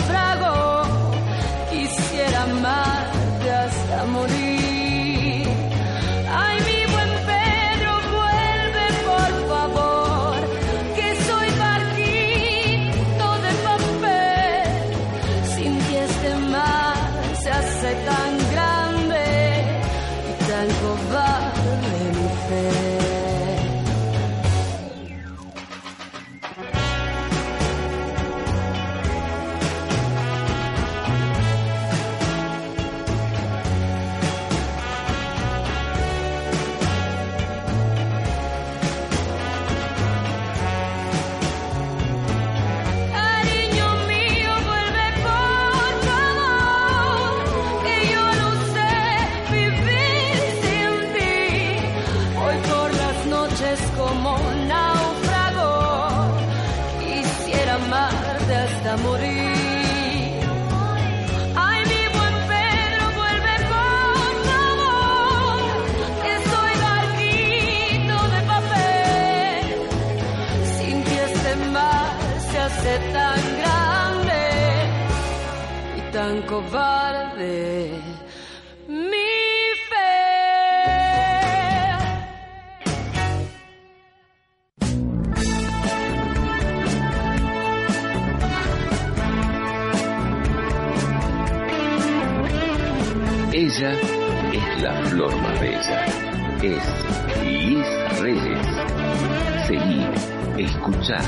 escuchá, 100.88 101.20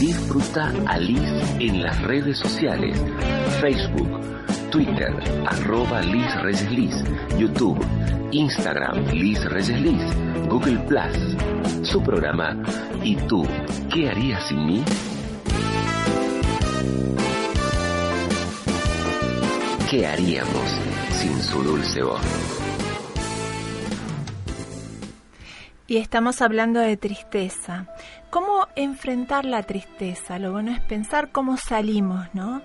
disfruta 0.00 0.72
a 0.86 0.98
Liz 0.98 1.20
en 1.60 1.82
las 1.82 2.00
redes 2.02 2.38
sociales. 2.38 3.00
Facebook, 3.60 4.20
Twitter, 4.70 5.14
arroba 5.46 6.02
Liz 6.02 6.34
Reyes 6.42 6.70
Liz, 6.70 6.94
YouTube, 7.38 7.78
Instagram, 8.32 9.06
Liz 9.12 9.44
Reyes 9.44 9.80
Liz, 9.80 10.02
Google 10.48 10.78
Plus, 10.88 11.88
su 11.88 12.02
programa 12.02 12.56
¿Y 13.02 13.16
tú 13.28 13.46
qué 13.92 14.10
harías 14.10 14.48
sin 14.48 14.66
mí? 14.66 14.84
¿Qué 19.88 20.06
haríamos 20.06 20.80
sin 21.12 21.40
su 21.40 21.62
dulce 21.62 22.02
voz? 22.02 22.22
Y 25.86 25.98
estamos 25.98 26.42
hablando 26.42 26.80
de 26.80 26.96
tristeza. 26.96 27.86
¿Cómo 28.36 28.68
enfrentar 28.76 29.46
la 29.46 29.62
tristeza? 29.62 30.38
Lo 30.38 30.52
bueno 30.52 30.70
es 30.70 30.80
pensar 30.80 31.32
cómo 31.32 31.56
salimos, 31.56 32.28
¿no? 32.34 32.60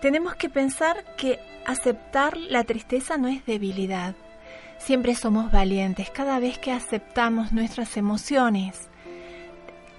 Tenemos 0.00 0.34
que 0.34 0.48
pensar 0.48 1.04
que 1.18 1.38
aceptar 1.66 2.38
la 2.38 2.64
tristeza 2.64 3.18
no 3.18 3.28
es 3.28 3.44
debilidad. 3.44 4.14
Siempre 4.78 5.14
somos 5.14 5.52
valientes. 5.52 6.08
Cada 6.08 6.38
vez 6.38 6.58
que 6.58 6.72
aceptamos 6.72 7.52
nuestras 7.52 7.98
emociones, 7.98 8.88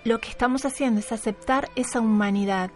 lo 0.05 0.19
que 0.19 0.29
estamos 0.29 0.65
haciendo 0.65 1.01
es 1.01 1.11
aceptar 1.11 1.69
esa 1.75 1.99
humanidad. 1.99 2.71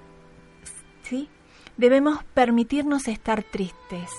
¿Sí? 1.01 1.29
Debemos 1.77 2.23
permitirnos 2.35 3.07
estar 3.07 3.41
tristes. 3.41 4.11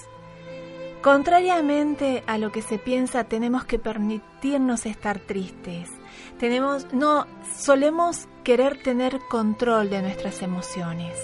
Contrariamente 1.00 2.24
a 2.26 2.38
lo 2.38 2.50
que 2.50 2.62
se 2.62 2.80
piensa, 2.80 3.22
tenemos 3.22 3.66
que 3.66 3.78
permitirnos 3.78 4.84
estar 4.84 5.20
tristes. 5.20 5.99
Tenemos, 6.40 6.90
no, 6.94 7.26
solemos 7.54 8.26
querer 8.44 8.82
tener 8.82 9.18
control 9.28 9.90
de 9.90 10.00
nuestras 10.00 10.40
emociones. 10.40 11.14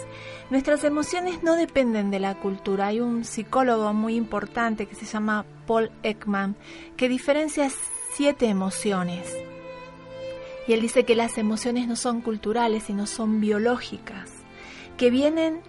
Nuestras 0.50 0.84
emociones 0.84 1.42
no 1.42 1.56
dependen 1.56 2.10
de 2.10 2.20
la 2.20 2.34
cultura. 2.34 2.88
Hay 2.88 3.00
un 3.00 3.24
psicólogo 3.24 3.94
muy 3.94 4.14
importante 4.14 4.84
que 4.84 4.94
se 4.94 5.06
llama 5.06 5.46
Paul 5.66 5.90
Ekman 6.02 6.54
que 6.98 7.08
diferencia 7.08 7.70
siete 8.12 8.46
emociones. 8.46 9.34
Y 10.68 10.74
él 10.74 10.82
dice 10.82 11.04
que 11.04 11.16
las 11.16 11.38
emociones 11.38 11.88
no 11.88 11.96
son 11.96 12.20
culturales, 12.20 12.82
sino 12.82 13.06
son 13.06 13.40
biológicas, 13.40 14.30
que 14.98 15.10
vienen 15.10 15.62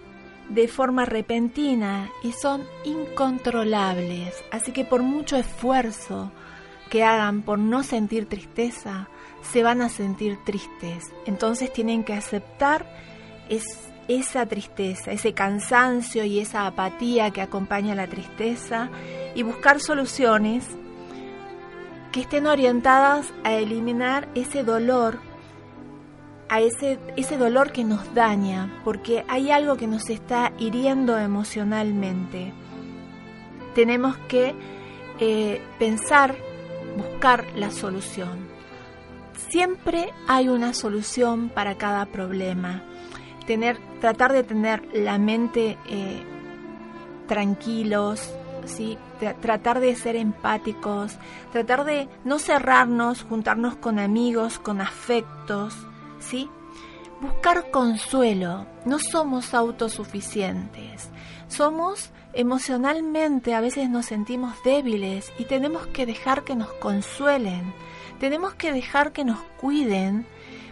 de 0.50 0.68
forma 0.68 1.06
repentina 1.06 2.10
y 2.22 2.32
son 2.32 2.64
incontrolables. 2.84 4.34
Así 4.50 4.72
que 4.72 4.84
por 4.84 5.02
mucho 5.02 5.36
esfuerzo 5.36 6.32
que 6.90 7.02
hagan 7.02 7.40
por 7.40 7.58
no 7.58 7.82
sentir 7.82 8.28
tristeza, 8.28 9.08
se 9.50 9.62
van 9.62 9.82
a 9.82 9.88
sentir 9.88 10.38
tristes. 10.44 11.12
Entonces 11.26 11.72
tienen 11.72 12.04
que 12.04 12.14
aceptar 12.14 12.86
esa 14.08 14.46
tristeza, 14.46 15.12
ese 15.12 15.32
cansancio 15.32 16.24
y 16.24 16.40
esa 16.40 16.66
apatía 16.66 17.30
que 17.30 17.42
acompaña 17.42 17.94
la 17.94 18.06
tristeza 18.06 18.90
y 19.34 19.42
buscar 19.42 19.80
soluciones 19.80 20.66
que 22.12 22.20
estén 22.20 22.46
orientadas 22.46 23.32
a 23.44 23.52
eliminar 23.54 24.28
ese 24.34 24.64
dolor 24.64 25.18
a 26.48 26.60
ese, 26.60 27.36
dolor 27.38 27.72
que 27.72 27.84
nos 27.84 28.14
daña, 28.14 28.80
porque 28.84 29.24
hay 29.28 29.50
algo 29.50 29.76
que 29.76 29.86
nos 29.86 30.08
está 30.08 30.52
hiriendo 30.58 31.18
emocionalmente. 31.18 32.52
Tenemos 33.74 34.16
que 34.28 34.54
eh, 35.20 35.60
pensar, 35.78 36.36
buscar 36.96 37.44
la 37.54 37.70
solución. 37.70 38.57
Siempre 39.48 40.12
hay 40.26 40.48
una 40.48 40.74
solución 40.74 41.48
para 41.48 41.78
cada 41.78 42.06
problema. 42.06 42.82
Tener, 43.46 43.78
tratar 44.00 44.32
de 44.32 44.42
tener 44.42 44.86
la 44.92 45.16
mente 45.16 45.78
eh, 45.88 46.22
tranquilos, 47.26 48.30
¿sí? 48.66 48.98
tratar 49.40 49.80
de 49.80 49.96
ser 49.96 50.16
empáticos, 50.16 51.16
tratar 51.52 51.84
de 51.84 52.08
no 52.24 52.38
cerrarnos, 52.38 53.22
juntarnos 53.22 53.76
con 53.76 53.98
amigos, 53.98 54.58
con 54.58 54.80
afectos, 54.80 55.74
¿sí? 56.20 56.48
Buscar 57.20 57.70
consuelo. 57.70 58.66
No 58.84 58.98
somos 58.98 59.54
autosuficientes. 59.54 61.08
Somos 61.48 62.10
emocionalmente, 62.32 63.54
a 63.54 63.60
veces 63.60 63.88
nos 63.88 64.06
sentimos 64.06 64.54
débiles 64.62 65.32
y 65.38 65.44
tenemos 65.44 65.86
que 65.88 66.06
dejar 66.06 66.44
que 66.44 66.54
nos 66.54 66.72
consuelen. 66.74 67.74
Tenemos 68.20 68.54
que 68.54 68.72
dejar 68.72 69.12
que 69.12 69.24
nos 69.24 69.38
cuiden 69.60 70.26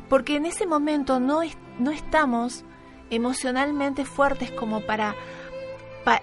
porque 0.09 0.37
en 0.37 0.47
ese 0.47 0.67
momento 0.67 1.21
no, 1.21 1.41
no 1.79 1.91
estamos 1.91 2.65
emocionalmente 3.11 4.05
fuertes 4.05 4.51
como 4.51 4.81
para 4.81 5.15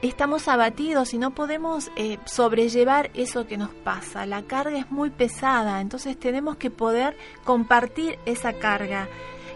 estamos 0.02 0.48
abatidos 0.48 1.14
y 1.14 1.18
no 1.18 1.32
podemos 1.32 1.92
eh, 1.98 2.18
sobrellevar 2.26 3.12
eso 3.14 3.48
que 3.48 3.58
nos 3.58 3.72
pasa. 3.72 4.26
La 4.26 4.44
carga 4.44 4.78
es 4.78 4.90
muy 4.92 5.10
pesada, 5.10 5.82
entonces 5.82 6.18
tenemos 6.18 6.56
que 6.56 6.70
poder 6.70 7.18
compartir 7.44 8.18
esa 8.26 8.54
carga. 8.54 9.10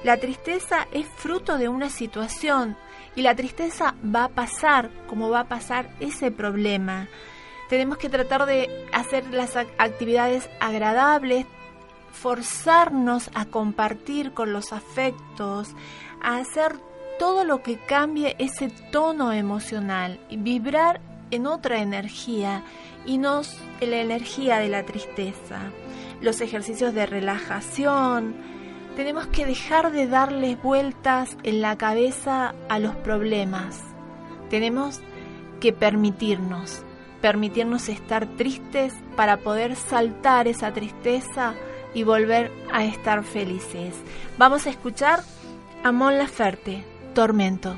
La 0.03 0.17
tristeza 0.17 0.87
es 0.91 1.07
fruto 1.07 1.57
de 1.57 1.69
una 1.69 1.89
situación 1.89 2.75
y 3.15 3.21
la 3.21 3.35
tristeza 3.35 3.95
va 4.03 4.25
a 4.25 4.29
pasar 4.29 4.89
como 5.07 5.29
va 5.29 5.41
a 5.41 5.47
pasar 5.47 5.89
ese 5.99 6.29
problema. 6.29 7.07
Tenemos 7.69 7.97
que 7.97 8.09
tratar 8.09 8.45
de 8.45 8.69
hacer 8.93 9.25
las 9.33 9.55
actividades 9.55 10.49
agradables, 10.59 11.45
forzarnos 12.17 13.29
a 13.33 13.45
compartir 13.45 14.33
con 14.33 14.51
los 14.51 14.73
afectos, 14.73 15.69
a 16.21 16.37
hacer 16.37 16.77
todo 17.19 17.43
lo 17.43 17.63
que 17.63 17.77
cambie 17.77 18.35
ese 18.39 18.69
tono 18.91 19.31
emocional 19.31 20.19
y 20.29 20.37
vibrar 20.37 20.99
en 21.31 21.45
otra 21.47 21.79
energía 21.79 22.63
y 23.05 23.17
no 23.17 23.41
en 23.81 23.91
la 23.91 24.01
energía 24.01 24.57
de 24.59 24.69
la 24.69 24.83
tristeza. 24.83 25.59
Los 26.21 26.41
ejercicios 26.41 26.93
de 26.93 27.05
relajación, 27.05 28.35
tenemos 28.95 29.27
que 29.27 29.45
dejar 29.45 29.91
de 29.91 30.07
darles 30.07 30.61
vueltas 30.61 31.37
en 31.43 31.61
la 31.61 31.77
cabeza 31.77 32.55
a 32.69 32.79
los 32.79 32.95
problemas. 32.95 33.83
Tenemos 34.49 35.01
que 35.59 35.71
permitirnos, 35.73 36.81
permitirnos 37.21 37.89
estar 37.89 38.25
tristes 38.37 38.93
para 39.15 39.37
poder 39.37 39.75
saltar 39.75 40.47
esa 40.47 40.73
tristeza 40.73 41.53
y 41.97 42.03
volver 42.03 42.51
a 42.71 42.85
estar 42.85 43.23
felices. 43.23 43.95
Vamos 44.37 44.67
a 44.67 44.69
escuchar 44.69 45.21
a 45.83 45.91
Mon 45.91 46.15
Laferte 46.15 46.83
tormento. 47.15 47.75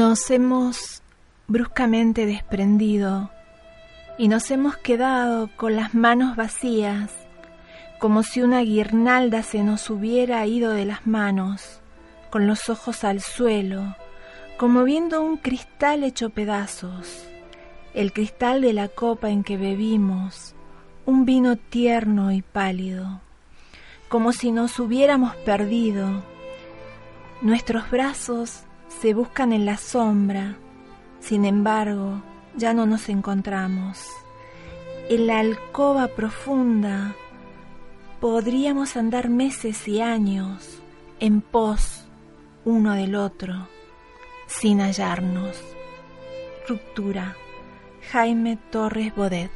Nos 0.00 0.30
hemos 0.30 1.02
bruscamente 1.46 2.24
desprendido 2.24 3.30
y 4.16 4.28
nos 4.28 4.50
hemos 4.50 4.78
quedado 4.78 5.50
con 5.58 5.76
las 5.76 5.92
manos 5.92 6.36
vacías, 6.36 7.10
como 7.98 8.22
si 8.22 8.40
una 8.40 8.62
guirnalda 8.62 9.42
se 9.42 9.62
nos 9.62 9.90
hubiera 9.90 10.46
ido 10.46 10.72
de 10.72 10.86
las 10.86 11.06
manos, 11.06 11.82
con 12.30 12.46
los 12.46 12.70
ojos 12.70 13.04
al 13.04 13.20
suelo, 13.20 13.94
como 14.56 14.84
viendo 14.84 15.20
un 15.20 15.36
cristal 15.36 16.02
hecho 16.02 16.30
pedazos, 16.30 17.26
el 17.92 18.14
cristal 18.14 18.62
de 18.62 18.72
la 18.72 18.88
copa 18.88 19.28
en 19.28 19.44
que 19.44 19.58
bebimos, 19.58 20.54
un 21.04 21.26
vino 21.26 21.56
tierno 21.56 22.32
y 22.32 22.40
pálido, 22.40 23.20
como 24.08 24.32
si 24.32 24.50
nos 24.50 24.78
hubiéramos 24.78 25.36
perdido. 25.36 26.22
Nuestros 27.42 27.90
brazos 27.90 28.64
se 29.00 29.14
buscan 29.14 29.52
en 29.52 29.64
la 29.64 29.76
sombra, 29.76 30.56
sin 31.20 31.44
embargo, 31.44 32.22
ya 32.56 32.74
no 32.74 32.84
nos 32.86 33.08
encontramos. 33.08 34.06
En 35.08 35.26
la 35.26 35.38
alcoba 35.38 36.08
profunda 36.08 37.14
podríamos 38.20 38.96
andar 38.96 39.30
meses 39.30 39.88
y 39.88 40.00
años 40.00 40.82
en 41.20 41.40
pos 41.40 42.04
uno 42.64 42.94
del 42.94 43.14
otro, 43.14 43.68
sin 44.46 44.80
hallarnos. 44.80 45.56
Ruptura. 46.68 47.36
Jaime 48.12 48.58
Torres 48.70 49.14
Bodet. 49.14 49.50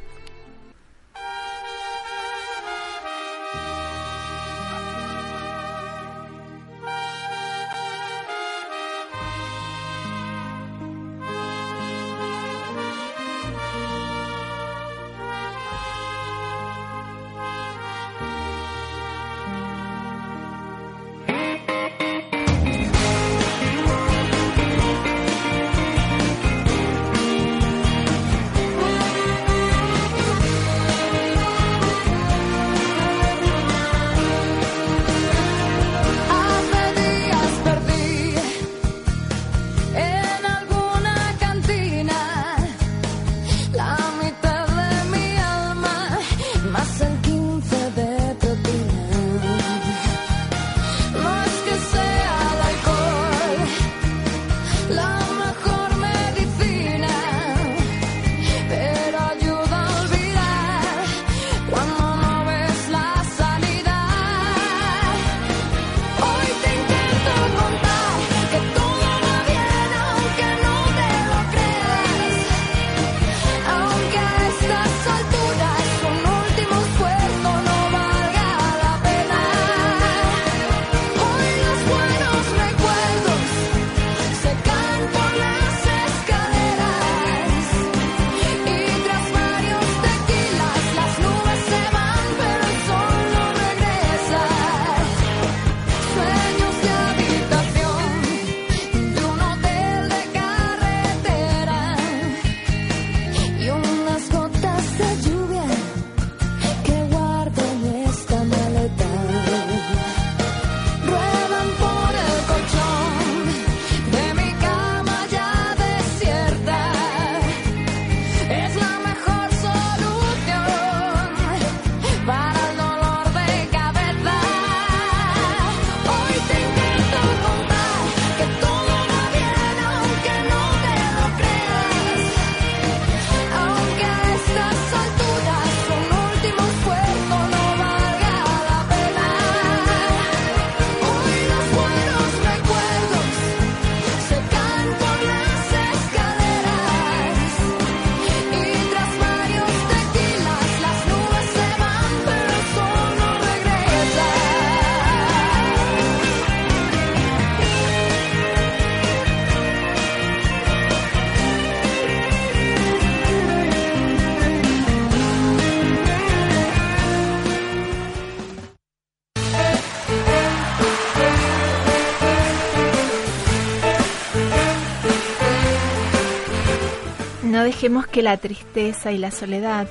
Dejemos 177.85 178.07
que 178.07 178.23
la 178.23 178.37
tristeza 178.37 179.11
y 179.11 179.19
la 179.19 179.29
soledad 179.29 179.87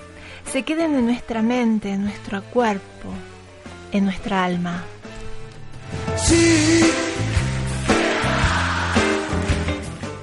se 0.50 0.64
queden 0.64 0.96
en 0.96 1.06
nuestra 1.06 1.42
mente, 1.42 1.90
en 1.90 2.02
nuestro 2.02 2.42
cuerpo, 2.42 3.08
en 3.92 4.04
nuestra 4.04 4.42
alma. 4.42 4.82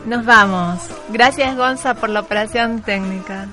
Nos 0.05 0.25
vamos. 0.25 0.81
Gracias 1.13 1.55
Gonza 1.55 1.93
por 1.93 2.09
la 2.09 2.19
operación 2.19 2.81
técnica. 2.81 3.47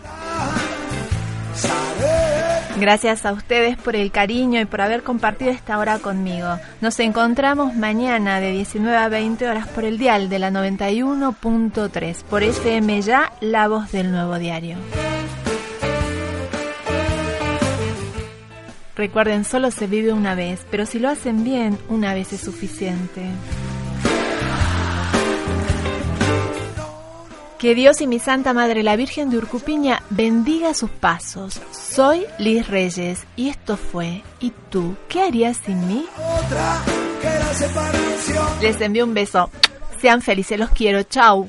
Gracias 2.80 3.26
a 3.26 3.32
ustedes 3.32 3.76
por 3.76 3.96
el 3.96 4.12
cariño 4.12 4.60
y 4.60 4.64
por 4.64 4.80
haber 4.80 5.02
compartido 5.02 5.50
esta 5.50 5.78
hora 5.78 5.98
conmigo. 5.98 6.58
Nos 6.80 7.00
encontramos 7.00 7.74
mañana 7.74 8.38
de 8.38 8.52
19 8.52 8.96
a 8.96 9.08
20 9.08 9.48
horas 9.48 9.66
por 9.66 9.84
el 9.84 9.98
dial 9.98 10.28
de 10.28 10.38
la 10.38 10.50
91.3 10.52 12.22
por 12.22 12.44
FM 12.44 13.02
Ya, 13.02 13.32
la 13.40 13.66
voz 13.66 13.90
del 13.90 14.12
nuevo 14.12 14.38
diario. 14.38 14.76
Recuerden, 18.94 19.44
solo 19.44 19.72
se 19.72 19.88
vive 19.88 20.12
una 20.12 20.36
vez, 20.36 20.64
pero 20.70 20.86
si 20.86 21.00
lo 21.00 21.08
hacen 21.08 21.42
bien, 21.42 21.78
una 21.88 22.14
vez 22.14 22.32
es 22.32 22.40
suficiente. 22.40 23.22
Que 27.58 27.74
Dios 27.74 28.00
y 28.00 28.06
mi 28.06 28.20
Santa 28.20 28.52
Madre 28.52 28.84
la 28.84 28.94
Virgen 28.94 29.30
de 29.30 29.38
Urcupiña 29.38 30.04
bendiga 30.10 30.74
sus 30.74 30.90
pasos. 30.90 31.60
Soy 31.72 32.24
Liz 32.38 32.68
Reyes 32.68 33.24
y 33.34 33.48
esto 33.48 33.76
fue 33.76 34.22
¿Y 34.38 34.52
tú 34.70 34.94
qué 35.08 35.22
harías 35.22 35.56
sin 35.56 35.88
mí? 35.88 36.06
Les 38.62 38.80
envío 38.80 39.04
un 39.04 39.12
beso. 39.12 39.50
Sean 40.00 40.22
felices, 40.22 40.56
los 40.56 40.70
quiero. 40.70 41.02
Chau. 41.02 41.48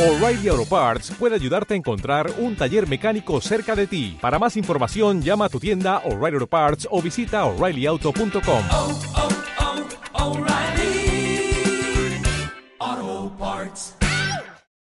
O'Reilly 0.00 0.48
Auto 0.48 0.64
Parts 0.64 1.12
puede 1.18 1.34
ayudarte 1.34 1.74
a 1.74 1.76
encontrar 1.76 2.30
un 2.38 2.56
taller 2.56 2.88
mecánico 2.88 3.38
cerca 3.42 3.74
de 3.74 3.86
ti. 3.86 4.16
Para 4.18 4.38
más 4.38 4.56
información, 4.56 5.20
llama 5.20 5.44
a 5.44 5.48
tu 5.50 5.60
tienda 5.60 5.98
O'Reilly 6.06 6.36
Auto 6.36 6.46
Parts 6.46 6.88
o 6.90 7.02
visita 7.02 7.44
oreillyauto.com. 7.44 9.45
Auto 12.86 13.30
Parts. 13.30 13.95